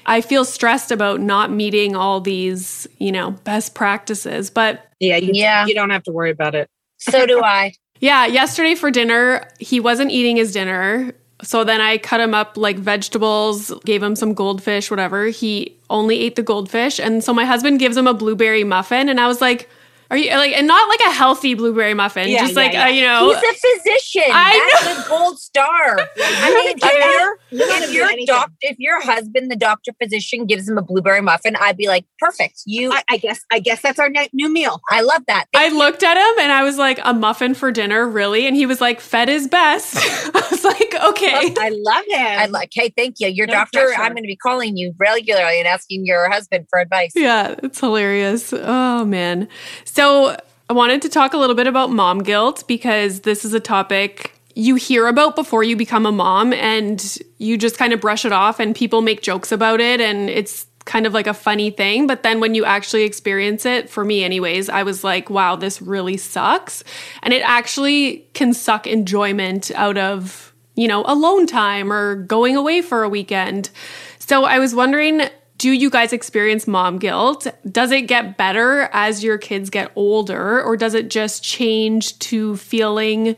[0.06, 4.50] I feel stressed about not meeting all these, you know, best practices.
[4.50, 5.66] But yeah, you, Yeah.
[5.66, 6.70] you don't have to worry about it.
[6.98, 7.74] So do I.
[8.00, 11.14] yeah, yesterday for dinner, he wasn't eating his dinner.
[11.42, 15.28] So then I cut him up like vegetables, gave him some goldfish, whatever.
[15.28, 17.00] He only ate the goldfish.
[17.00, 19.10] And so my husband gives him a blueberry muffin.
[19.10, 19.70] And I was like,
[20.12, 22.86] are you like, and not like a healthy blueberry muffin, Yeah, just yeah, like, yeah.
[22.86, 24.32] Uh, you know, He's a physician.
[24.32, 26.00] I That's the gold star.
[26.18, 30.46] I mean, I if your You're if your doc, if your husband, the doctor physician,
[30.46, 32.62] gives him a blueberry muffin, I'd be like, perfect.
[32.66, 34.82] You, I, I, I guess I guess that's our new meal.
[34.90, 35.46] I love that.
[35.56, 38.48] I looked at him and I was like, a muffin for dinner, really?
[38.48, 39.96] And he was like, fed is best.
[40.36, 41.54] I was like, okay.
[41.58, 42.40] I love him.
[42.40, 43.28] I'd like, hey, thank you.
[43.28, 44.02] Your No doctor, pressure.
[44.02, 47.12] I'm going to be calling you regularly and asking your husband for advice.
[47.16, 48.54] Yeah, it's hilarious.
[48.54, 49.48] Oh, man.
[49.94, 50.36] So
[50.72, 54.34] I wanted to talk a little bit about mom guilt because this is a topic
[54.56, 58.32] you hear about before you become a mom and you just kind of brush it
[58.32, 62.08] off and people make jokes about it and it's kind of like a funny thing.
[62.08, 65.80] But then when you actually experience it, for me, anyways, I was like, wow, this
[65.80, 66.84] really sucks.
[67.22, 72.82] And it actually can suck enjoyment out of, you know, alone time or going away
[72.82, 73.70] for a weekend.
[74.18, 75.30] So I was wondering,
[75.64, 77.48] do you guys experience mom guilt?
[77.72, 82.58] Does it get better as your kids get older, or does it just change to
[82.58, 83.38] feeling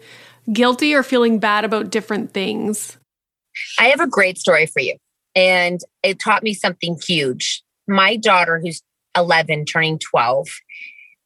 [0.51, 2.97] guilty or feeling bad about different things?
[3.77, 4.95] I have a great story for you.
[5.35, 7.61] And it taught me something huge.
[7.87, 8.81] My daughter, who's
[9.15, 10.47] 11, turning 12,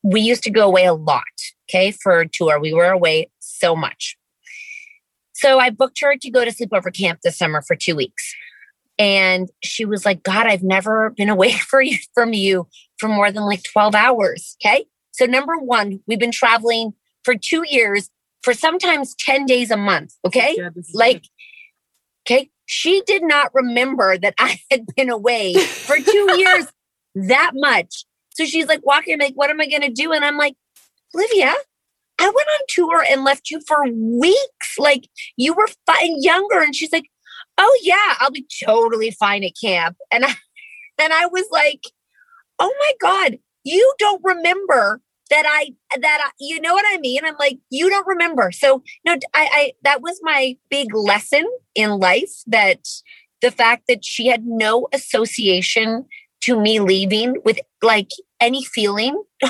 [0.04, 1.24] we used to go away a lot,
[1.70, 2.60] okay, for a tour.
[2.60, 4.18] We were away so much.
[5.32, 8.36] So I booked her to go to sleepover camp this summer for two weeks.
[9.00, 12.68] And she was like, God, I've never been away for you, from you
[13.00, 14.58] for more than like 12 hours.
[14.64, 14.86] Okay.
[15.12, 18.10] So, number one, we've been traveling for two years
[18.44, 20.14] for sometimes 10 days a month.
[20.26, 20.58] Okay
[20.94, 21.26] like
[22.26, 26.66] okay she did not remember that i had been away for two years
[27.16, 30.24] that much so she's like walking I'm like what am i going to do and
[30.24, 30.56] i'm like
[31.16, 31.54] olivia
[32.20, 36.76] i went on tour and left you for weeks like you were fine younger and
[36.76, 37.10] she's like
[37.60, 40.34] oh yeah i'll be totally fine at camp and i
[40.98, 41.84] and i was like
[42.58, 47.22] oh my god you don't remember that I that I, you know what I mean.
[47.24, 48.52] I'm like, you don't remember.
[48.52, 51.46] So no, I, I that was my big lesson
[51.76, 52.80] in life that
[53.42, 56.06] the fact that she had no association
[56.42, 59.22] to me leaving with like any feeling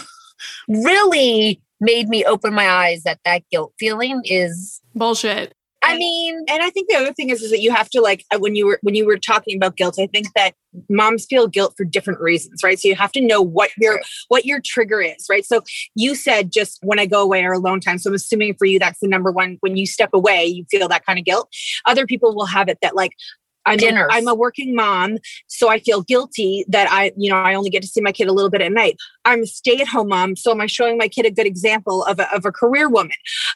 [0.68, 5.54] really made me open my eyes that that guilt feeling is Bullshit.
[5.82, 8.26] I mean and I think the other thing is, is that you have to like
[8.34, 9.96] uh, when you were when you were talking about guilt.
[10.00, 10.54] I think that
[10.90, 12.80] moms feel guilt for different reasons, right?
[12.80, 15.46] So you have to know what your what your trigger is, right?
[15.46, 15.62] So
[15.96, 17.98] you said just when I go away or alone time.
[17.98, 19.58] So I'm assuming for you that's the number one.
[19.62, 21.50] When you step away, you feel that kind of guilt.
[21.86, 23.14] Other people will have it that like.
[23.66, 24.08] I'm a.
[24.12, 25.18] I'm a working mom,
[25.48, 28.28] so I feel guilty that I, you know, I only get to see my kid
[28.28, 28.98] a little bit at night.
[29.26, 32.34] I'm a stay-at-home mom, so am I showing my kid a good example of a,
[32.36, 33.12] of a career woman?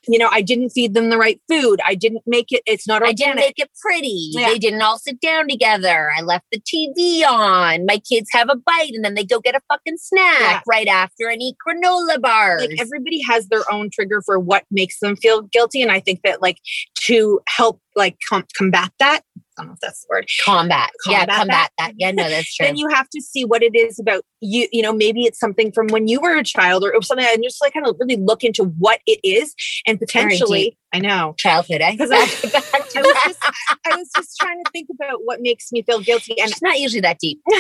[0.07, 1.79] You know, I didn't feed them the right food.
[1.85, 2.61] I didn't make it.
[2.65, 4.29] It's not I didn't make it pretty.
[4.31, 4.49] Yeah.
[4.49, 6.11] They didn't all sit down together.
[6.17, 7.85] I left the TV on.
[7.85, 10.61] My kids have a bite and then they go get a fucking snack Yeah.
[10.67, 12.61] right after and eat granola bars.
[12.61, 16.21] like everybody has their own trigger for what makes them feel guilty and i think
[16.23, 16.57] that like
[16.95, 19.21] to help like com- combat that
[19.57, 20.27] don't know if that's the word.
[20.43, 20.89] Combat.
[21.07, 21.87] yeah, Combat combat that.
[21.87, 21.93] that.
[21.97, 22.65] Yeah, no, that's true.
[22.65, 24.67] Then you have to see what it is about you.
[24.71, 27.25] You know, maybe it's something from when you were a child, or it was something.
[27.25, 29.53] And just like kind of really look into what it is,
[29.85, 31.91] and potentially, I know Childhood, eh?
[31.91, 33.39] because I, I was just
[33.85, 36.79] I was just trying to think about what makes me feel guilty, and it's not
[36.79, 37.41] usually that deep.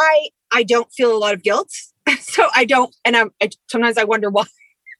[0.00, 1.70] I I don't feel a lot of guilt,
[2.20, 4.44] so I don't, and I'm I, sometimes I wonder why.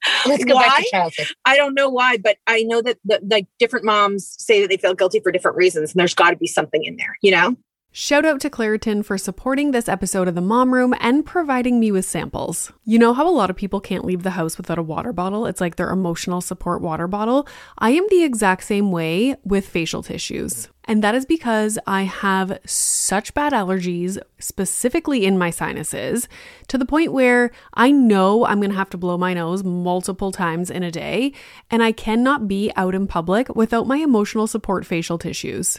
[0.26, 1.26] Let's go back to childhood.
[1.44, 4.76] I don't know why, but I know that the, like different moms say that they
[4.76, 7.56] feel guilty for different reasons, and there's got to be something in there, you know.
[7.90, 11.90] Shout out to Claritin for supporting this episode of the Mom Room and providing me
[11.90, 12.70] with samples.
[12.84, 15.46] You know how a lot of people can't leave the house without a water bottle?
[15.46, 17.48] It's like their emotional support water bottle.
[17.78, 20.68] I am the exact same way with facial tissues.
[20.88, 26.28] And that is because I have such bad allergies, specifically in my sinuses,
[26.68, 30.70] to the point where I know I'm gonna have to blow my nose multiple times
[30.70, 31.34] in a day,
[31.70, 35.78] and I cannot be out in public without my emotional support facial tissues.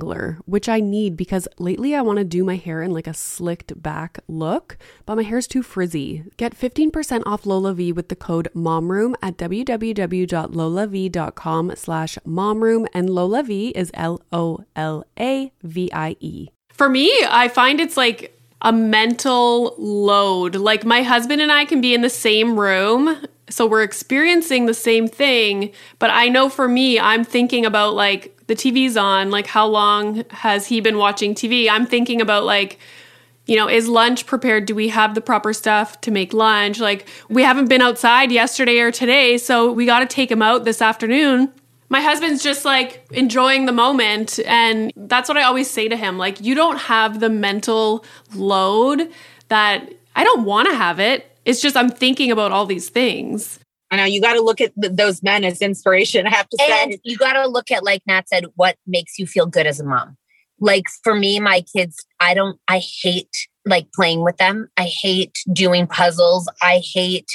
[0.01, 3.81] which I need because lately I want to do my hair in like a slicked
[3.81, 6.23] back look, but my hair's too frizzy.
[6.37, 9.75] Get 15% off LolaVie with the code MOMROOM at www.lolav.com
[11.75, 14.67] slash MOMROOM and LolaVie is L-O-L-A-V-I-E.
[16.73, 20.55] For me, I find it's like a mental load.
[20.55, 23.17] Like my husband and I can be in the same room,
[23.49, 28.37] so we're experiencing the same thing, but I know for me, I'm thinking about like
[28.51, 31.69] the TV's on, like how long has he been watching TV?
[31.69, 32.79] I'm thinking about like
[33.45, 34.65] you know, is lunch prepared?
[34.65, 36.79] Do we have the proper stuff to make lunch?
[36.79, 40.63] Like, we haven't been outside yesterday or today, so we got to take him out
[40.63, 41.51] this afternoon.
[41.89, 44.39] My husband's just like enjoying the moment.
[44.45, 49.11] And that's what I always say to him like, you don't have the mental load
[49.49, 51.35] that I don't want to have it.
[51.43, 53.59] It's just I'm thinking about all these things.
[53.91, 56.25] I know you got to look at th- those men as inspiration.
[56.25, 59.19] I have to And say, you got to look at, like Nat said, what makes
[59.19, 60.17] you feel good as a mom.
[60.59, 64.69] Like for me, my kids, I don't, I hate like playing with them.
[64.77, 66.49] I hate doing puzzles.
[66.61, 67.27] I hate,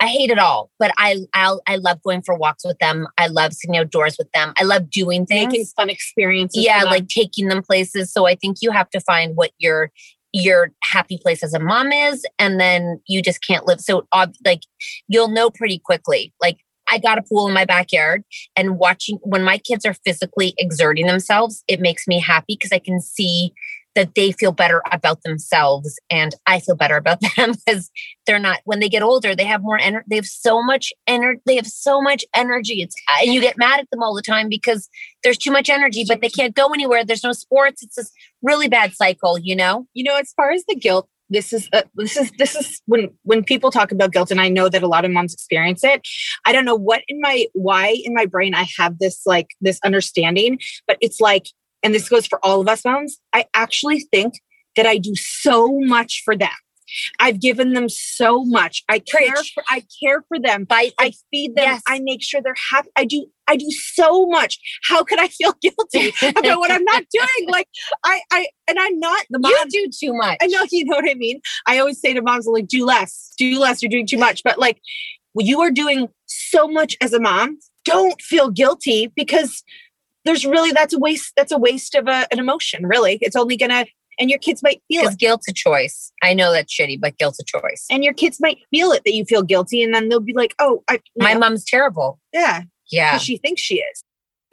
[0.00, 0.70] I hate it all.
[0.78, 3.06] But I, I'll, I love going for walks with them.
[3.18, 4.52] I love sitting outdoors with them.
[4.56, 5.52] I love doing things.
[5.52, 6.64] making fun experiences.
[6.64, 9.90] yeah like taking them places so i think you have to find what your
[10.32, 13.80] your happy place as a mom is and then you just can't live.
[13.80, 14.06] So
[14.44, 14.62] like
[15.08, 16.32] you'll know pretty quickly.
[16.40, 16.58] Like
[16.90, 18.24] i got a pool in my backyard
[18.56, 22.78] and watching when my kids are physically exerting themselves it makes me happy because i
[22.78, 23.52] can see
[23.98, 27.90] that they feel better about themselves and i feel better about them because
[28.26, 31.40] they're not when they get older they have more energy they have so much energy
[31.46, 32.82] they have so much energy.
[32.82, 34.88] It's and you get mad at them all the time because
[35.22, 37.04] there's too much energy but they can't go anywhere.
[37.04, 37.82] There's no sports.
[37.82, 39.86] It's this really bad cycle you know?
[39.94, 43.10] You know, as far as the guilt, this is uh, this is this is when
[43.22, 46.00] when people talk about guilt, and I know that a lot of moms experience it.
[46.46, 49.78] I don't know what in my why in my brain I have this like this
[49.84, 51.46] understanding, but it's like,
[51.82, 53.18] and this goes for all of us moms.
[53.32, 54.34] I actually think
[54.76, 56.50] that I do so much for them.
[57.20, 58.82] I've given them so much.
[58.88, 59.34] I care.
[59.54, 60.64] For, I care for them.
[60.64, 61.64] by I feed them.
[61.64, 61.82] Yes.
[61.86, 62.88] I make sure they're happy.
[62.96, 63.26] I do.
[63.46, 64.58] I do so much.
[64.88, 67.26] How could I feel guilty about what I'm not doing?
[67.48, 67.68] Like
[68.04, 69.50] I, I, and I'm not the mom.
[69.50, 71.40] you do too much I know you know what I mean.
[71.66, 73.82] I always say to moms, like, do less, do less.
[73.82, 74.42] You're doing too much.
[74.42, 74.80] But like,
[75.34, 77.58] you are doing so much as a mom.
[77.84, 79.62] Don't feel guilty because
[80.28, 83.56] there's really that's a waste that's a waste of a, an emotion really it's only
[83.56, 83.84] gonna
[84.20, 86.10] and your kids might feel Because it guilt's a choice.
[86.24, 87.86] I know that's shitty, but guilt's a choice.
[87.88, 90.54] and your kids might feel it that you feel guilty and then they'll be like
[90.58, 92.18] oh i My yeah, mom's terrible.
[92.32, 94.02] yeah yeah she thinks she is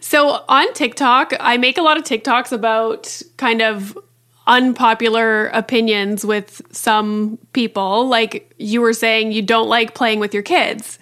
[0.01, 3.97] So on TikTok, I make a lot of TikToks about kind of
[4.45, 8.07] unpopular opinions with some people.
[8.07, 10.99] Like you were saying, you don't like playing with your kids.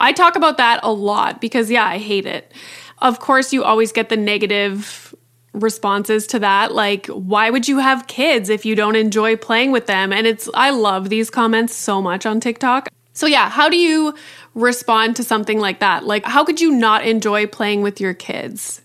[0.00, 2.52] I talk about that a lot because, yeah, I hate it.
[2.98, 5.14] Of course, you always get the negative
[5.52, 6.72] responses to that.
[6.72, 10.12] Like, why would you have kids if you don't enjoy playing with them?
[10.12, 12.88] And it's, I love these comments so much on TikTok.
[13.12, 14.14] So, yeah, how do you
[14.54, 16.04] respond to something like that?
[16.04, 18.82] Like, how could you not enjoy playing with your kids?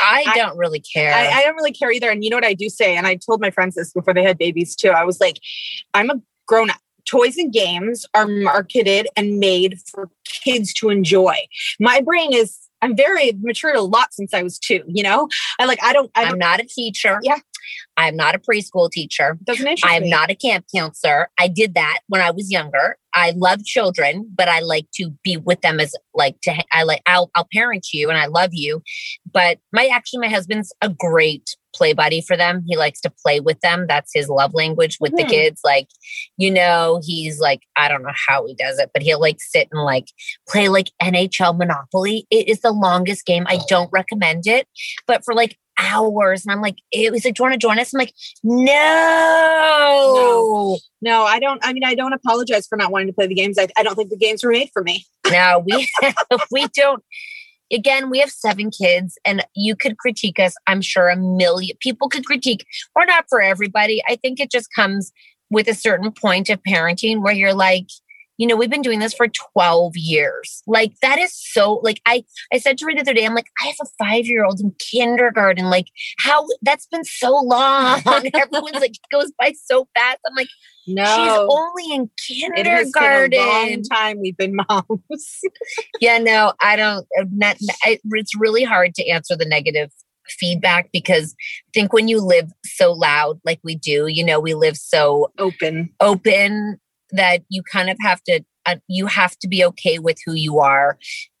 [0.00, 1.12] I I- don't really care.
[1.14, 3.16] I, I don't really care either and you know what i do say and i
[3.16, 5.40] told my friends this before they had babies too i was like
[5.94, 8.42] i'm a grown-up toys and games are mm.
[8.42, 11.36] marketed and made for kids to enjoy
[11.78, 15.28] my brain is i'm very matured a lot since i was two you know
[15.58, 17.18] i like i don't i I'm don't not a teacher.
[17.22, 17.38] Yeah.
[17.96, 19.38] I'm not a preschool teacher.
[19.44, 20.10] doesn't interest I'm me.
[20.10, 21.28] not a camp counselor.
[21.38, 22.96] I did that when I was younger.
[23.14, 27.02] I love children, but I like to be with them as like to I like
[27.06, 28.82] I'll I'll parent you and I love you.
[29.30, 32.62] But my actually my husband's a great play buddy for them.
[32.66, 33.86] He likes to play with them.
[33.88, 35.30] That's his love language with the Hmm.
[35.30, 35.62] kids.
[35.64, 35.88] Like,
[36.36, 39.68] you know, he's like, I don't know how he does it, but he'll like sit
[39.72, 40.08] and like
[40.46, 42.26] play like NHL Monopoly.
[42.30, 43.46] It is the longest game.
[43.48, 44.68] I don't recommend it,
[45.06, 46.44] but for like hours.
[46.44, 47.94] And I'm like, it was like, do you want to join us?
[47.94, 48.12] I'm like,
[49.74, 50.78] no.
[51.00, 53.58] no i don't i mean i don't apologize for not wanting to play the games
[53.58, 55.88] i, I don't think the games were made for me No, we
[56.50, 57.02] we don't.
[57.72, 60.54] Again, we have seven kids, and you could critique us.
[60.66, 62.66] I'm sure a million people could critique.
[62.94, 64.02] We're not for everybody.
[64.08, 65.12] I think it just comes
[65.50, 67.86] with a certain point of parenting where you're like,
[68.40, 70.62] you know, we've been doing this for 12 years.
[70.66, 73.50] Like that is so like I I said to her the other day, I'm like,
[73.62, 75.66] I have a five year old in kindergarten.
[75.66, 75.88] Like
[76.20, 78.00] how that's been so long.
[78.34, 80.20] Everyone's like it goes by so fast.
[80.26, 80.48] I'm like,
[80.96, 82.66] she's only in kindergarten.
[82.66, 85.40] it has been a long time we've been moms
[86.00, 87.06] Yeah, no, I don't.
[87.18, 89.90] uh, Not, it's really hard to answer the negative
[90.28, 91.34] feedback because
[91.68, 95.32] I think when you live so loud like we do, you know, we live so
[95.38, 96.78] open open
[97.10, 98.40] that you kind of have to.
[98.66, 100.98] Uh, you have to be okay with who you are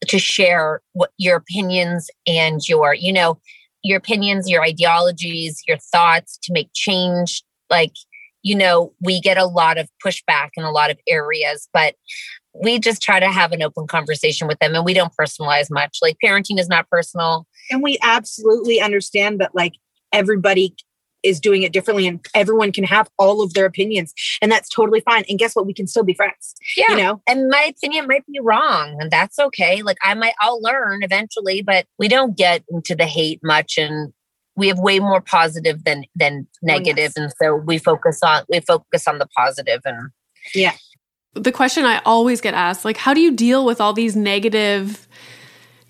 [0.08, 3.38] to share what your opinions and your, you know,
[3.84, 7.42] your opinions, your ideologies, your thoughts to make change.
[7.68, 7.92] Like,
[8.42, 11.94] you know, we get a lot of pushback in a lot of areas, but
[12.54, 15.98] we just try to have an open conversation with them and we don't personalize much.
[16.02, 17.46] Like parenting is not personal.
[17.70, 19.74] and we absolutely understand that like
[20.12, 20.74] everybody
[21.22, 25.00] is doing it differently and everyone can have all of their opinions and that's totally
[25.02, 26.86] fine and guess what we can still be friends Yeah.
[26.92, 29.82] you know And my opinion might be wrong, and that's okay.
[29.82, 34.12] Like I might, I'll learn eventually, but we don't get into the hate much, and
[34.60, 37.16] we have way more positive than than oh, negative, yes.
[37.16, 40.10] and so we focus on we focus on the positive, and
[40.54, 40.74] yeah.
[41.34, 45.08] the question I always get asked, like, how do you deal with all these negative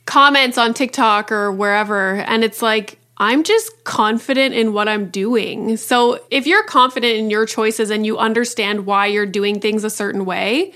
[0.06, 2.16] comments on TikTok or wherever?
[2.16, 5.76] And it's like, I'm just confident in what I'm doing.
[5.76, 9.90] So if you're confident in your choices and you understand why you're doing things a
[9.90, 10.72] certain way,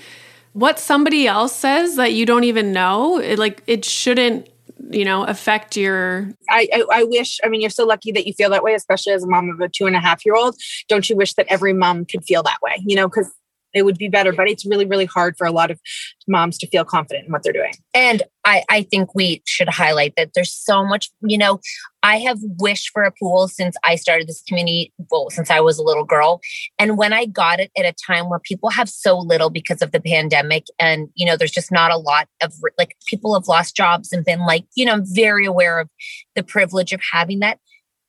[0.53, 4.47] what somebody else says that you don't even know, it, like, it shouldn't,
[4.89, 6.29] you know, affect your.
[6.49, 9.13] I, I i wish i mean you're so lucky that you feel that way especially
[9.13, 10.55] as a mom of a two and a half year old
[10.87, 13.31] don't you wish that every mom could feel that way you know because
[13.73, 15.79] it would be better but it's really really hard for a lot of
[16.27, 20.13] moms to feel confident in what they're doing and I I think we should highlight
[20.15, 21.09] that there's so much.
[21.21, 21.59] You know,
[22.05, 24.93] I have wished for a pool since I started this community.
[25.09, 26.39] Well, since I was a little girl,
[26.77, 29.91] and when I got it at a time where people have so little because of
[29.91, 33.75] the pandemic, and you know, there's just not a lot of like people have lost
[33.75, 35.89] jobs and been like, you know, I'm very aware of
[36.35, 37.57] the privilege of having that.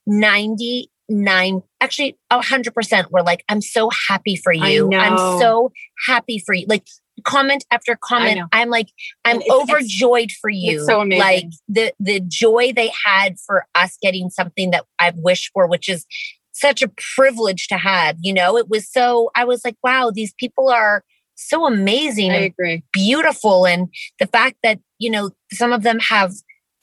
[0.07, 5.71] Ninety nine actually a hundred percent were like i'm so happy for you i'm so
[6.09, 6.85] happy for you like
[7.25, 8.41] comment after comment.
[8.53, 8.89] i'm like
[9.25, 10.85] i'm it's- it's- overjoyed for you.
[10.85, 11.21] so amazing.
[11.21, 15.89] like the the joy they had for us getting something that i've wished for which
[15.89, 16.05] is
[16.53, 18.57] such a privilege to have you know?
[18.57, 21.05] It was so i was like wow these people are
[21.35, 22.83] so amazing i and agree.
[22.93, 23.67] beautiful.
[23.67, 23.89] And
[24.19, 26.33] the fact that you know some of them have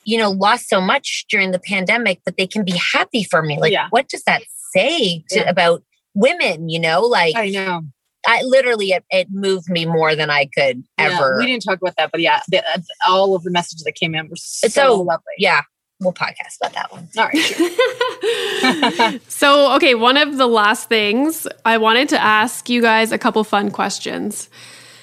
[0.04, 3.58] you know lost so much during the pandemic but they can be happy for me.
[3.58, 3.88] Like Yeah.
[3.90, 5.48] what does that say to, Yeah.
[5.50, 5.82] about
[6.14, 7.00] women you know?
[7.02, 7.82] Like i know
[8.26, 11.80] i literally it, it moved me more than i could Yeah, ever we didn't talk
[11.80, 14.68] about that but yeah the, uh, all of the messages that came in were so,
[14.68, 15.62] so- lovely yeah
[16.00, 17.70] we'll podcast about that one all right sure.
[19.28, 23.42] so, okay, one of the last things I wanted to ask you guys a couple
[23.44, 24.48] fun questions.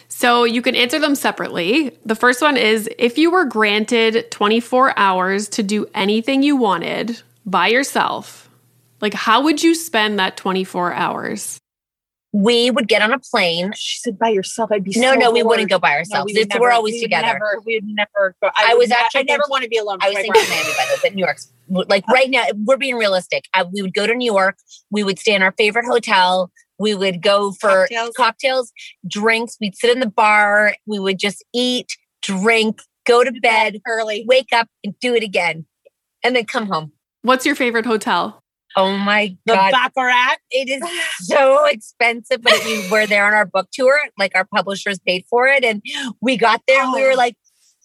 [0.08, 1.98] So you can answer them separately.
[2.06, 7.22] The first one is if you were granted 24 hours to do anything you wanted
[7.46, 8.50] by yourself,
[9.00, 11.61] like how would you spend that 24 hours?
[12.34, 13.74] We would get on a plane.
[13.76, 14.72] She said by yourself.
[14.72, 15.52] I'd be No, so no, we bored.
[15.52, 16.26] wouldn't go by No, ourselves.
[16.28, 17.28] we would It's- never- we're always we would together.
[17.28, 18.50] Never, we would never go.
[18.56, 19.98] I would was ne- actually I never want to be alone.
[20.02, 20.56] I was thinking partner.
[20.56, 22.44] Miami, by the way, but New York's like uh, right now.
[22.66, 23.46] We're being realistic.
[23.54, 24.58] I, we would go to New York.
[24.92, 26.52] We would stay in our favorite hotel.
[26.80, 28.16] We would go for Cocktails.
[28.16, 28.72] cocktails,
[29.08, 29.58] drinks.
[29.60, 30.76] We'd sit in the bar.
[30.88, 31.88] We would just eat,
[32.22, 34.26] drink, go to bed, early.
[34.28, 35.66] wake up, and do it again,
[36.24, 36.94] and then come home.
[37.24, 38.42] What's your favorite hotel?
[38.76, 39.68] Oh my The god!
[39.70, 40.36] The baccarat.
[40.50, 40.82] It is
[41.28, 44.00] so expensive, but we were there on our book tour.
[44.18, 45.82] Like our publishers paid for it, and
[46.22, 46.82] we got there.
[46.84, 47.16] and we were Oh.
[47.16, 47.36] like,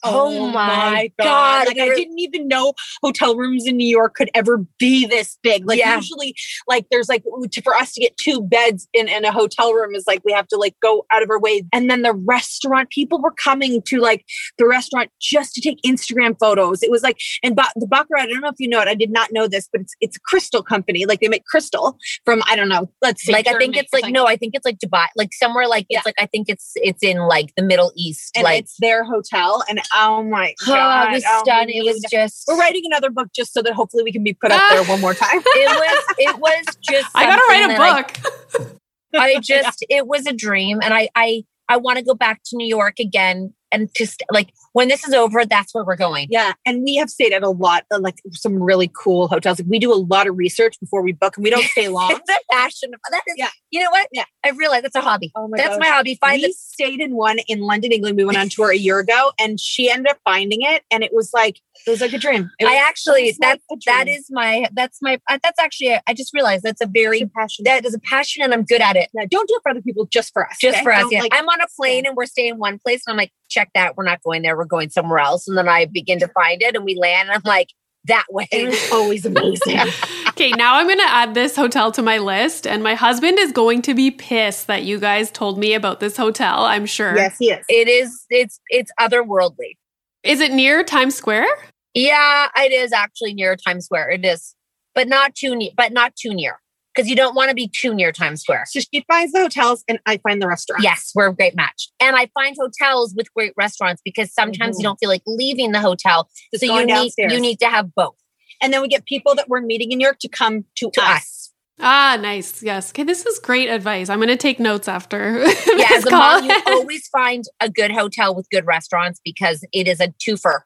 [0.06, 4.14] Oh, "Oh, my god!" Like We I didn't even know hotel rooms in New York
[4.14, 5.66] could ever be this big.
[5.66, 5.96] Like Yeah.
[5.96, 6.34] usually,
[6.68, 9.94] like there's like to, for us to get two beds in, in a hotel room
[9.94, 11.64] is like we have to like go out of our way.
[11.72, 14.24] And then the restaurant people were coming to like
[14.58, 16.82] the restaurant just to take Instagram photos.
[16.82, 18.22] It was like and ba- the Baccarat.
[18.22, 18.88] I don't know if you know it.
[18.88, 21.06] I did not know this, but it's it's a crystal company.
[21.06, 22.90] Like they make crystal from I don't know.
[23.02, 23.32] Let's see.
[23.32, 25.86] like I think it's or like no, I think it's like Dubai, like somewhere like
[25.88, 25.98] Yeah.
[25.98, 28.32] it's like I think it's it's in like the Middle East.
[28.36, 29.62] and like it's their hotel.
[29.68, 31.82] And oh my oh, god, it was oh, stunning.
[31.82, 34.22] we It was need- just We're writing another book just so that hopefully we can
[34.22, 35.40] be put up there one more time.
[35.44, 35.44] it
[35.78, 37.08] was it was just.
[37.14, 38.70] I gotta write a book.
[39.14, 42.42] I, I just it was a dream, and I I I want to go back
[42.46, 46.28] to New York again, and just like when this is over, that's where we're going.
[46.30, 49.58] Yeah, and we have stayed at a lot, of, like some really cool hotels.
[49.58, 52.10] Like we do a lot of research before we book, and we don't stay long.
[52.10, 52.90] It's a passion.
[53.10, 53.48] That is, Yeah.
[53.70, 54.08] You know what?
[54.12, 54.24] Yeah.
[54.44, 55.32] I realized that's a hobby.
[55.36, 55.80] Oh my that's gosh.
[55.80, 56.16] my hobby.
[56.20, 58.16] Find we stayed in one in London, England.
[58.16, 61.12] We went on tour a year ago, and she ended up finding it, and it
[61.12, 62.50] was like it was like a dream.
[62.62, 66.32] I actually it's like that a that my that's my uh, that's actually I just
[66.32, 67.64] realized that's a very a passion.
[67.64, 69.08] that is a passion and I'm good at it.
[69.14, 70.56] Yeah, don't do it for other people, just for us.
[70.60, 70.84] Just okay?
[70.84, 71.22] for us, yeah.
[71.22, 72.10] like, I'm on a plane yeah.
[72.10, 73.96] and we're staying in one place, and I'm like, check that.
[73.96, 74.56] We're not going there.
[74.56, 75.48] We're going somewhere else.
[75.48, 77.68] And then I begin to find it, and we land, and I'm like,
[78.04, 78.46] that way.
[78.52, 79.78] it was always amazing.
[80.36, 83.52] Okay, now I'm going to add this hotel to my list, and my husband is
[83.52, 87.16] going to be pissed that you guys told me about this hotel, I'm sure.
[87.16, 87.64] yes, he is.
[87.70, 88.26] It is.
[88.28, 89.78] It's it's otherworldly.
[90.24, 91.48] Is it near Times Square?
[91.94, 94.10] Yeah, it is actually near Times Square.
[94.10, 94.54] It is,
[94.94, 95.70] but not too near.
[95.74, 96.60] But not too near
[96.96, 98.64] because you don't want to be too near Times Square.
[98.70, 100.82] So she finds the hotels, and I find the restaurants.
[100.82, 101.90] Yes, we're a great match.
[102.00, 104.80] And I find hotels with great restaurants because sometimes Mhm.
[104.80, 106.28] you don't feel like leaving the hotel.
[106.54, 108.16] Just so you going need you need to have both
[108.62, 111.00] and then we get people that we're meeting in New York to come to, to
[111.02, 111.16] us.
[111.16, 111.52] us.
[111.78, 112.62] Ah, nice.
[112.62, 112.90] Yes.
[112.90, 114.08] Okay, this is great advice.
[114.08, 115.44] I'm going to take notes after.
[115.76, 116.40] Yeah, as a call.
[116.40, 120.60] mom, you always find a good hotel with good restaurants because it is a twofer.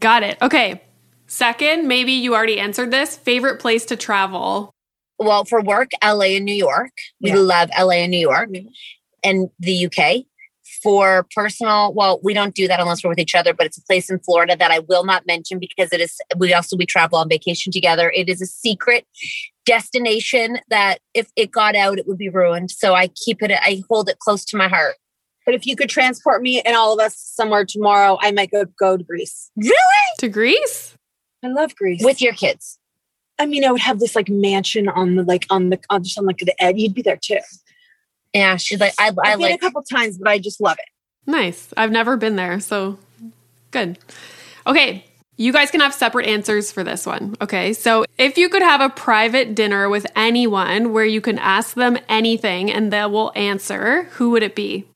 [0.00, 0.38] Got it.
[0.42, 0.82] Okay.
[1.28, 3.16] Second, maybe you already answered this.
[3.16, 4.72] Favorite place to travel?
[5.18, 6.90] Well, for work, LA and New York.
[7.20, 7.36] We Yeah.
[7.36, 8.68] love LA and New York Mhm.
[9.24, 10.26] and the UK.
[10.82, 13.82] For personal, well, we don't do that unless we're with each other, but it's a
[13.84, 17.18] place in Florida that I will not mention because it is, we also, we travel
[17.18, 18.10] on vacation together.
[18.10, 19.06] It is a secret
[19.64, 22.70] destination that if it got out, it would be ruined.
[22.70, 24.96] So I keep it, I hold it close to my heart.
[25.44, 28.64] But if you could transport me and all of us somewhere tomorrow, I might go
[28.78, 29.50] go to Greece.
[29.56, 29.72] Really?
[30.18, 30.94] To Greece?
[31.44, 32.02] I love Greece.
[32.02, 32.75] With your kids.
[33.38, 36.18] I mean, I would have this like mansion on the like on the on just
[36.18, 36.76] on like the edge.
[36.76, 37.38] You'd be there too.
[38.32, 38.56] Yeah.
[38.56, 41.30] She's like, I, I I've been like, a couple times, but I just love it.
[41.30, 41.72] Nice.
[41.76, 42.98] I've never been there, so
[43.70, 43.98] good.
[44.66, 45.04] Okay.
[45.38, 47.36] You guys can have separate answers for this one.
[47.42, 47.74] Okay.
[47.74, 51.98] So, if you could have a private dinner with anyone where you can ask them
[52.08, 54.86] anything and they will answer, who would it be?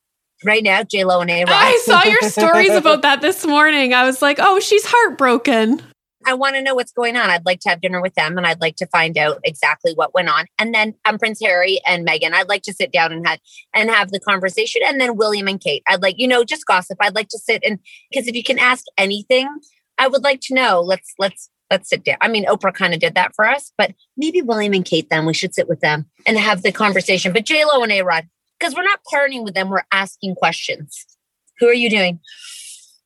[0.44, 1.50] right now, J Lo and A Rod.
[1.50, 3.94] I saw your stories about that this morning.
[3.94, 5.82] I was like, oh, she's heartbroken.
[6.26, 7.30] I want to know what's going on.
[7.30, 10.12] I'd like to have dinner with them and I'd like to find out exactly what
[10.12, 10.44] went on.
[10.58, 13.38] And then um, Prince Harry and Meghan, I'd like to sit down and have
[13.74, 14.82] and have the conversation.
[14.84, 16.98] And then William and Kate, I'd like, you know, just gossip.
[17.00, 17.78] I'd like to sit and
[18.10, 19.48] because if you can ask anything,
[19.98, 20.80] I would like to know.
[20.80, 22.18] Let's let's let's sit down.
[22.20, 25.24] I mean, Oprah kind of did that for us, but maybe William and Kate then
[25.24, 27.32] we should sit with them and have the conversation.
[27.32, 31.06] But J Lo and A Rod, because we're not partying with them, we're asking questions.
[31.60, 32.20] Who are you doing?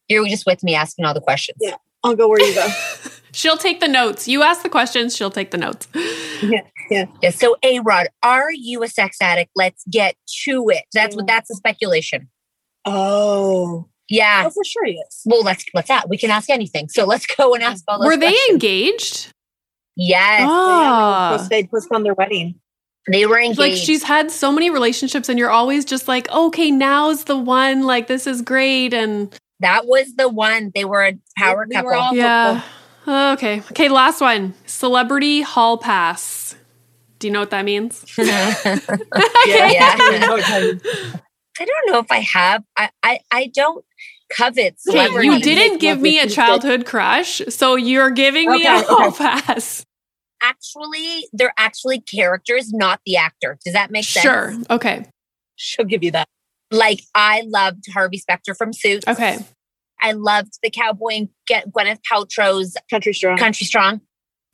[0.09, 1.59] You're just with me asking all the questions.
[1.61, 1.77] Yeah.
[2.05, 2.69] I'll go where you go.
[3.33, 4.29] She'll take the notes.
[4.29, 5.89] You ask the questions, she'll take the notes.
[6.41, 6.61] Yeah.
[6.89, 7.07] Yeah.
[7.21, 9.51] yeah so, A Rod, are you a sex addict?
[9.57, 10.85] Let's get to it.
[10.93, 12.29] That's what that's a speculation.
[12.85, 14.45] oh, Yeah.
[14.47, 15.23] oh, for sure he is.
[15.25, 16.09] Well, let's let's that.
[16.09, 16.89] We can ask anything.
[16.89, 18.07] So let's go and ask all those.
[18.07, 18.51] Were they questions.
[18.53, 19.33] engaged?
[19.97, 21.47] Yes, Ah.
[21.51, 22.61] They postponed their wedding.
[23.11, 23.59] they were engaged.
[23.59, 27.83] Like she's had so many relationships, and you're always just like, okay, now's the one.
[27.83, 30.71] Like this is great, and that was the one.
[30.75, 31.87] They were a power We couple.
[31.91, 32.63] were all- yeah.
[33.07, 33.61] Oh, okay.
[33.73, 33.89] Okay.
[33.89, 34.55] Last one.
[34.67, 36.55] Celebrity hall pass.
[37.19, 38.05] Do you know what that means?
[38.19, 38.55] yeah.
[39.47, 39.95] Yeah.
[41.61, 42.65] I don't know if I have.
[42.77, 43.85] I I, I don't
[44.35, 45.29] covet Okay, celebrity.
[45.29, 46.31] you didn't give me a you.
[46.31, 49.85] childhood crush, so you're giving me a Okay, hall pass.
[50.43, 53.57] Actually, they're actually characters, not the actor.
[53.65, 54.23] Does that make sense?
[54.25, 54.53] Sure.
[54.69, 55.07] Okay.
[55.57, 56.27] She'll give you that.
[56.73, 59.07] Like I loved Harvey Specter from Suits.
[59.07, 59.39] Okay.
[60.05, 63.39] I loved the cowboy and get Gwyneth Paltrow's Country strong.
[63.39, 64.01] Country Strong.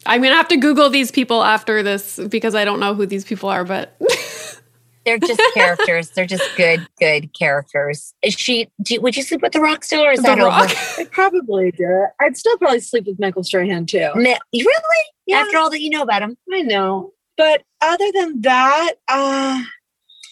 [0.07, 3.25] I'm gonna have to Google these people after this because I don't know who these
[3.25, 4.01] people are, but
[5.05, 6.11] They're just characters.
[6.11, 8.15] They're just good, good characters.
[8.23, 8.69] Is she?
[8.83, 10.65] Do, would you sleep with the Rock still, or is The that Rock.
[10.71, 10.75] over?
[10.99, 12.07] I probably do.
[12.21, 14.11] I'd still probably sleep with Michael Strahan too.
[14.15, 15.05] Ma- really?
[15.27, 15.39] Yeah.
[15.39, 17.13] After all that you know about him, I know.
[17.37, 19.63] But other than that, uh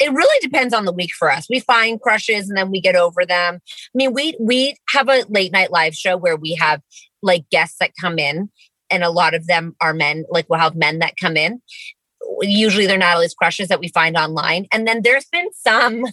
[0.01, 1.47] it really depends on the week for us.
[1.49, 3.61] We find crushes and then we get over them.
[3.65, 6.81] I mean, we we have a late night live show where we have
[7.23, 8.51] like guests that come in,
[8.91, 10.25] and a lot of them are men.
[10.31, 11.61] Like we'll have men that come in.
[12.41, 16.05] Usually they're not always crushes that we find online, and then there's been some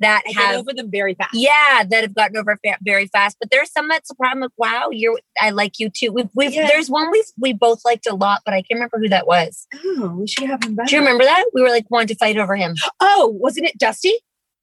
[0.00, 1.30] that I get have over them very fast.
[1.34, 3.36] yeah that have gotten over fa- very fast.
[3.40, 6.12] But there's some that's a problem Like, wow, you're I like you too.
[6.12, 6.66] We've, we've Yeah.
[6.68, 9.66] there's one we we both liked a lot, but I can't remember who that was.
[9.84, 10.88] Oh, we should have him back.
[10.88, 11.44] Do you remember that?
[11.54, 12.74] We were like wanting to fight over him.
[13.00, 14.14] Oh, wasn't it Dusty?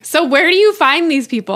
[0.03, 1.55] so where do you find these people?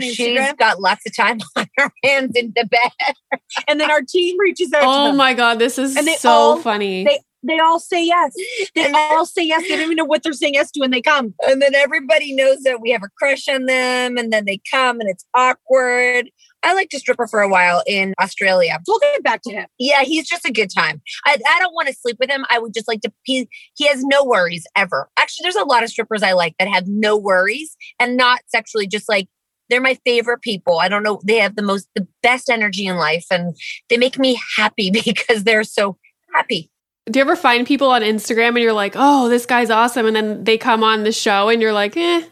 [0.00, 0.56] On She's Instagram?
[0.56, 3.40] got lots of time on her hands in the bed.
[3.68, 5.16] And then our team reaches out to Oh them.
[5.18, 7.04] my god, this is And they so all- funny.
[7.04, 8.34] they they all say yes.
[8.74, 9.62] They all say yes.
[9.62, 11.34] They don't even know what they're saying yes to when they come.
[11.46, 14.18] And then everybody knows that we have a crush on them.
[14.18, 16.30] And then they come and it's awkward.
[16.62, 18.78] I liked a stripper for a while in Australia.
[18.86, 19.66] We'll get back to him.
[19.78, 21.00] Yeah, he's just a good time.
[21.24, 22.44] I, I don't want to sleep with him.
[22.50, 25.08] I would just like to, he, he has no worries ever.
[25.16, 28.86] Actually, there's a lot of strippers I like that have no worries and not sexually,
[28.86, 29.28] just like,
[29.70, 30.80] they're my favorite people.
[30.80, 31.20] I don't know.
[31.24, 33.56] They have the most, the best energy in life and
[33.88, 35.96] they make me happy because they're so
[36.34, 36.70] happy.
[37.06, 40.14] Do you ever find people on Instagram and you're like, oh, this guy's awesome, and
[40.14, 42.22] then they come on the show and you're like, eh.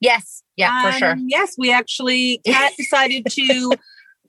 [0.00, 0.42] Yes.
[0.56, 1.10] Yeah, for sure.
[1.12, 3.72] Um, Yes, we actually Cat decided to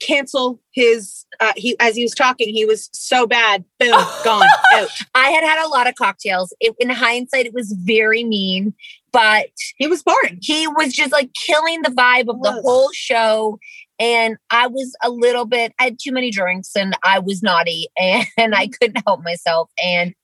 [0.00, 1.26] cancel his.
[1.40, 3.64] Uh, he as he was talking, he was so bad.
[3.78, 3.90] Boom,
[4.24, 4.88] gone out.
[5.14, 6.52] I had had a lot of cocktails.
[6.60, 8.74] It, in hindsight, it was very mean,
[9.12, 9.46] but
[9.76, 10.38] He was boring.
[10.40, 13.58] he was just like killing the vibe of the whole show.
[14.00, 17.88] And I was a little bit, I had too many drinks and I was naughty
[17.98, 19.70] and, I couldn't help myself.
[19.82, 20.14] And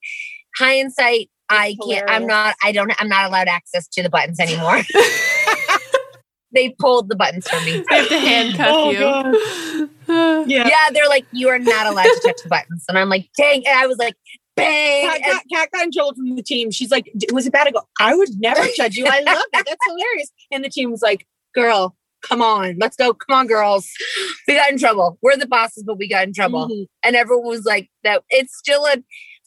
[0.56, 4.80] hindsight, I can't, I'm not, I don't, I'm not allowed access to the buttons anymore.
[6.54, 7.84] they pulled the buttons from me.
[7.88, 9.90] They have to handcuff Oh, you.
[10.08, 10.66] Yeah.
[10.66, 12.84] Yeah, they're like, you are not allowed to touch the buttons.
[12.88, 13.66] And I'm like, dang.
[13.66, 14.14] And I was like,
[14.56, 15.06] bang.
[15.06, 16.70] Cat, And Cat, Cat got in trouble from the team.
[16.70, 19.04] She's like, "Was it bad?" I go, "I would never judge you.
[19.06, 19.64] I love that.
[19.66, 21.94] That's hilarious." And the team was like, "Girl,
[22.28, 23.12] come on, let's go.
[23.14, 23.88] Come on, girls."
[24.48, 25.18] we got in trouble.
[25.22, 26.68] We're the bosses, but we got in trouble.
[26.68, 26.86] Mhm.
[27.04, 28.96] and everyone was like that it's still a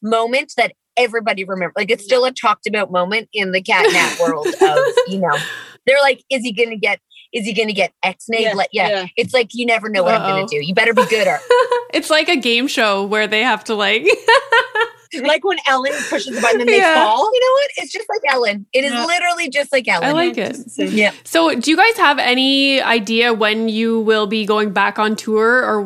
[0.02, 4.18] moment that everybody remember like it's still a talked about moment in the Cat Nat
[4.20, 5.38] world of you know
[5.86, 7.00] they're like is he gonna get
[7.34, 9.06] is he gonna get x name Yeah, yeah, yeah.
[9.16, 11.40] it's like you never know what i'm gonna do you better be good or
[11.94, 14.04] it's like a game show where they have to like
[15.24, 16.94] Like when Ellen pushes the button and they Yeah.
[17.04, 17.30] fall.
[17.34, 19.06] you know what it's just like ellen it is Yeah.
[19.06, 20.58] literally just like ellen I like it.
[20.78, 25.16] yeah So, do you guys have any idea when you will be going back on
[25.16, 25.86] tour or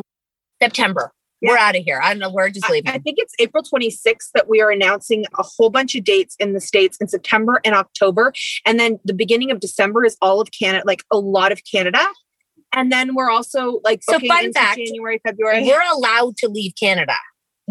[0.62, 1.10] september
[1.42, 4.30] we're out of here i don't know we're just leaving I think it's April 26th
[4.34, 7.74] that we are announcing a whole bunch of dates in the States in September and
[7.74, 8.32] October.
[8.64, 12.00] And then the beginning of December is all of Canada, like a lot of Canada.
[12.72, 15.64] And then we're also like So fun into fact, January, February.
[15.64, 17.14] we're allowed to leave canada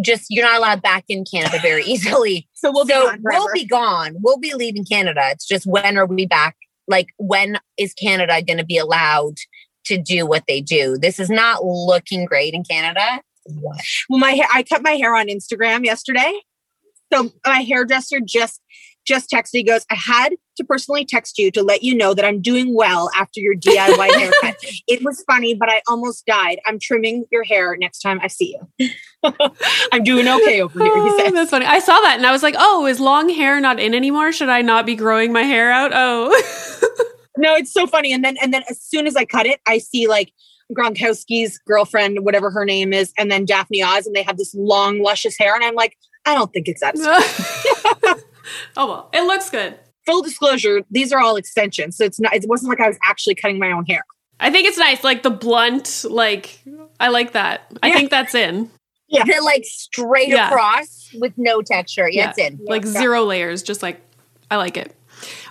[0.04, 3.54] just you're not allowed back in canada very easily So we'll be so gone we'll
[3.54, 4.16] be gone.
[4.22, 5.22] We'll be leaving Canada.
[5.32, 6.56] It's just when are we back?
[6.88, 9.36] Like when is Canada going to be allowed
[9.86, 10.98] to do what they do?
[10.98, 13.22] This is not looking great in Canada.
[13.46, 13.78] Well,
[14.10, 16.40] my hair, I cut my hair on Instagram yesterday.
[17.12, 18.62] So my hairdresser just
[19.06, 19.50] just texted.
[19.54, 22.76] He goes, I had to personally text you to let you know that I'm doing
[22.76, 24.58] well after your DIY haircut.
[24.88, 26.60] It was funny, but I almost died.
[26.66, 28.90] I'm trimming your hair next time I see you.
[29.92, 30.94] I'm doing okay over here.
[30.94, 31.66] He Oh, that's funny.
[31.66, 34.32] I saw that and I was like, oh, is long hair not in anymore?
[34.32, 35.92] Should I not be growing my hair out?
[35.94, 36.30] Oh,
[37.38, 38.14] No, it's so funny.
[38.14, 40.32] And then and then as soon as I cut it, I see like
[40.72, 45.00] Gronkowski's girlfriend, whatever her name is, and then Daphne Oz, and they have this long,
[45.02, 45.56] luscious hair.
[45.56, 46.96] And I'm like, I don't think it's that.
[48.78, 49.78] oh well, it looks good.
[50.06, 51.98] Full disclosure, these are all extensions.
[51.98, 54.02] So it's not it wasn't like I was actually cutting my own hair.
[54.40, 56.06] I think it's nice, like the blunt.
[56.10, 56.60] Like
[57.00, 57.72] I like that.
[57.82, 58.70] I think that's in.
[59.08, 59.24] Yeah.
[59.26, 60.48] They're like straight Yeah.
[60.48, 62.10] across with no texture.
[62.10, 62.30] Yeah, Yeah.
[62.32, 62.60] it's in.
[62.66, 62.92] like Yeah.
[62.92, 63.64] zero layers.
[63.64, 64.02] Just like
[64.52, 64.94] I like it.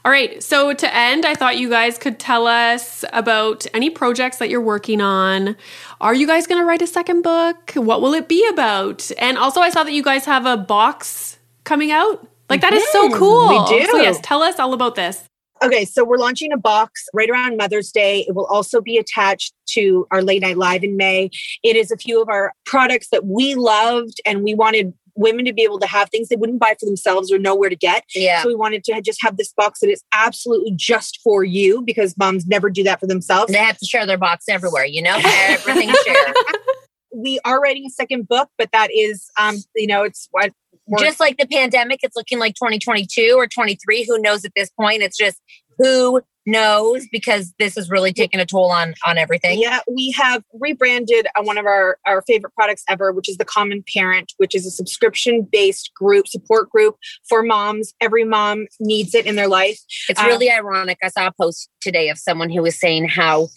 [0.04, 0.42] All right.
[0.42, 4.60] So to end, I thought you guys could tell us about any projects that you're
[4.60, 5.56] working on.
[6.00, 7.72] Are you guys going to write a second book?
[7.74, 9.10] What will it be about?
[9.18, 12.26] And also, I saw that you guys have a box coming out.
[12.52, 13.48] Like that is so cool.
[13.48, 13.86] We do.
[13.86, 15.24] So yes, tell us all about this.
[15.62, 18.24] Okay, so we're launching a box right around Mother's Day.
[18.28, 21.30] It will also be attached to our late night live in May.
[21.62, 25.52] It is a few of our products that we loved and we wanted women to
[25.52, 28.02] be able to have things they wouldn't buy for themselves or know where to get.
[28.14, 28.42] Yeah.
[28.42, 32.16] So we wanted to just have this box that is absolutely just for you because
[32.18, 33.52] moms never do that for themselves.
[33.52, 35.16] They have to share their box everywhere, you know?
[35.24, 36.34] Everything share.
[37.14, 40.54] We are writing a second book, but that is, um, you know, it's what we're-
[40.98, 44.04] Just like the pandemic, it's looking like 2022 or 23.
[44.04, 45.02] Who knows at this point?
[45.02, 45.40] It's just
[45.78, 49.60] who knows because this is really taking a toll on on everything.
[49.60, 53.44] Yeah, we have rebranded uh, one of our, our favorite products ever, which is the
[53.44, 56.96] Common Parent, which is a subscription based group, support group
[57.28, 57.94] for moms.
[58.00, 59.78] Every mom needs it in their life.
[60.08, 60.98] It's Um, really ironic.
[61.02, 63.48] I saw a post today of someone who was saying how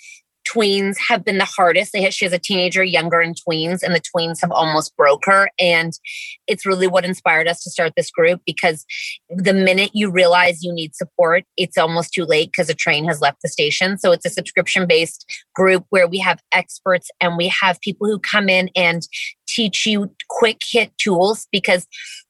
[0.48, 1.92] tweens have been the hardest.
[1.92, 5.26] They had, she has a teenager younger in tweens, and the tweens have almost broke
[5.26, 5.50] her.
[5.60, 5.94] And
[6.48, 8.86] it's really what inspired us to start this group because
[9.30, 13.22] the minute you realize you need support, it's almost too late because a train has
[13.22, 13.98] left the station.
[13.98, 15.26] So it's a subscription based
[15.56, 19.02] group where we have experts and we have people who come in and
[19.48, 21.88] teach you quick hit tools because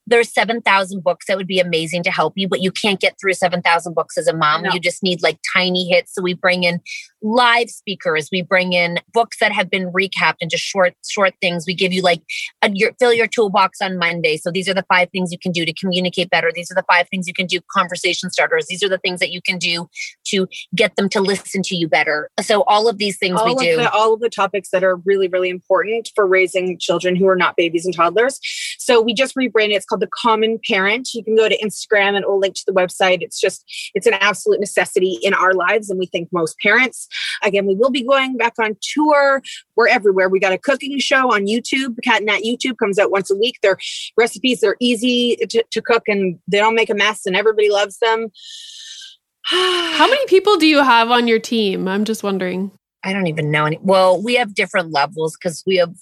[0.07, 3.33] there's 7,000 books that would be amazing to help you, but you can't get through
[3.33, 4.63] 7,000 books as a mom.
[4.63, 4.71] No.
[4.71, 6.13] You just need like tiny hits.
[6.13, 6.79] So we bring in
[7.21, 8.29] live speakers.
[8.31, 11.65] We bring in books that have been recapped into short, short things.
[11.65, 12.21] We give you like
[12.61, 14.37] a, your, fill your toolbox on Monday.
[14.37, 16.51] So these are the five things you can do to communicate better.
[16.53, 18.67] These are the five things you can do, conversation starters.
[18.67, 19.89] These are the things that you can do
[20.27, 22.29] to get them to listen to you better.
[22.41, 23.77] So all of these things all we do.
[23.77, 27.35] The, all of the topics that are really, really important for raising children who are
[27.35, 28.39] not babies and toddlers.
[28.77, 29.77] So we just rebranded.
[29.77, 31.13] It's called the Common Parent.
[31.13, 33.17] You can go to Instagram and it will link to the website.
[33.21, 35.89] It's just, it's an absolute necessity in our lives.
[35.89, 37.07] And we think most parents.
[37.43, 39.41] Again, we will be going back on tour.
[39.75, 40.29] We're everywhere.
[40.29, 41.95] We got a cooking show on YouTube.
[42.03, 43.59] Cat and Nat YouTube comes out once a week.
[43.61, 43.77] Their
[44.17, 44.61] recipes.
[44.61, 48.31] They're easy to, to cook and they don't make a mess and everybody loves them.
[49.45, 51.87] How many people do you have on your team?
[51.87, 52.71] I'm just wondering.
[53.03, 53.77] I don't even know any.
[53.81, 55.93] Well, we have different levels because we have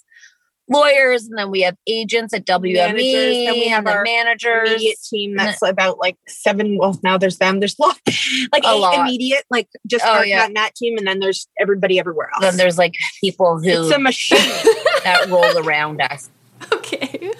[0.68, 4.02] lawyers and then we have agents at WME Managers, and we have and then our
[4.04, 4.70] managers.
[4.70, 7.98] immediate team that's about like seven well now there's them there's lot,
[8.52, 8.98] like A eight lot.
[9.00, 10.46] immediate like just Oh, our yeah.
[10.48, 13.90] Cat and team and then there's everybody everywhere else Then there's like people who it's
[13.90, 14.38] a machine
[15.04, 16.30] that roll around us.
[16.72, 17.30] Okay.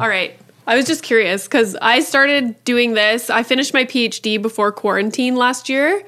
[0.00, 0.38] All right.
[0.66, 3.28] I was just curious because I started doing this.
[3.28, 6.02] I finished my PhD before quarantine last year.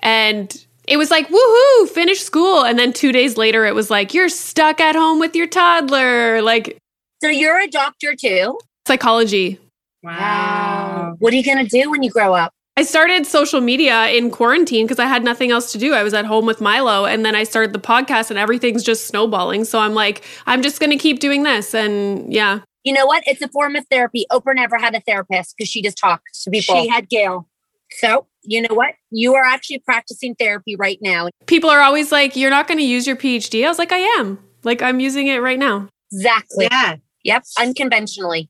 [0.00, 2.64] And it was like, woohoo, finish school.
[2.64, 6.42] And then two days later, it was like, you're stuck at home with your toddler.
[6.42, 6.78] Like
[7.22, 8.58] So you're a doctor too.
[8.86, 9.58] psychology.
[10.02, 12.52] wow What are you going to do when you grow up?
[12.76, 15.94] I started social media in quarantine because I had nothing else to do.
[15.94, 19.06] I was at home with Milo, and then I started the podcast, and everything's just
[19.06, 19.64] snowballing.
[19.64, 21.72] So I'm like, I'm just going to keep doing this.
[21.72, 23.22] And yeah, You know what?
[23.28, 24.26] It's a form of therapy.
[24.32, 26.74] Oprah never had a therapist because she just talked to people.
[26.82, 27.46] she had Gayle
[27.92, 28.94] so you know what?
[29.10, 31.28] You are actually practicing therapy right now.
[31.46, 33.64] people are always like, You're not going to use your PhD.
[33.64, 34.38] I was like, I am.
[34.62, 35.88] Like, I'm using it right now.
[36.12, 36.68] Exactly.
[36.70, 37.44] yeah Yep.
[37.58, 38.48] Unconventionally.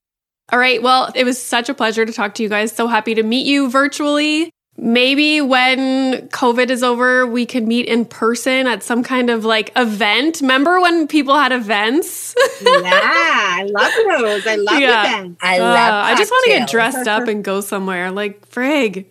[0.52, 0.82] All right.
[0.82, 2.72] Well, it was such a pleasure to talk to you guys.
[2.72, 4.50] So happy to meet you virtually.
[4.76, 9.70] Maybe when COVID is over, we can meet in person at some kind of like
[9.76, 10.40] event.
[10.40, 12.34] Remember when people had events?
[12.60, 15.06] yeah I love those I love Yeah.
[15.06, 16.04] events I Uh, love.
[16.06, 18.10] I just want to get dressed up and go somewhere.
[18.10, 19.06] Like, frig.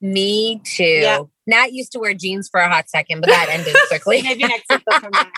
[0.00, 0.84] Me too.
[0.84, 1.22] Yeah.
[1.46, 4.22] Nat used to wear jeans for a hot second, but that ended quickly.
[4.22, 5.32] maybe next week they'll come back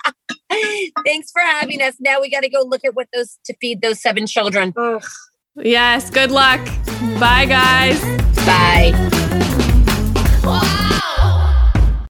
[1.06, 1.94] Thanks for having us.
[2.00, 4.72] Now we got to go look at what those to feed those seven children.
[4.76, 5.04] Ugh.
[5.56, 6.10] Yes.
[6.10, 6.64] Good luck.
[7.18, 8.00] Bye, guys.
[8.46, 9.16] Bye.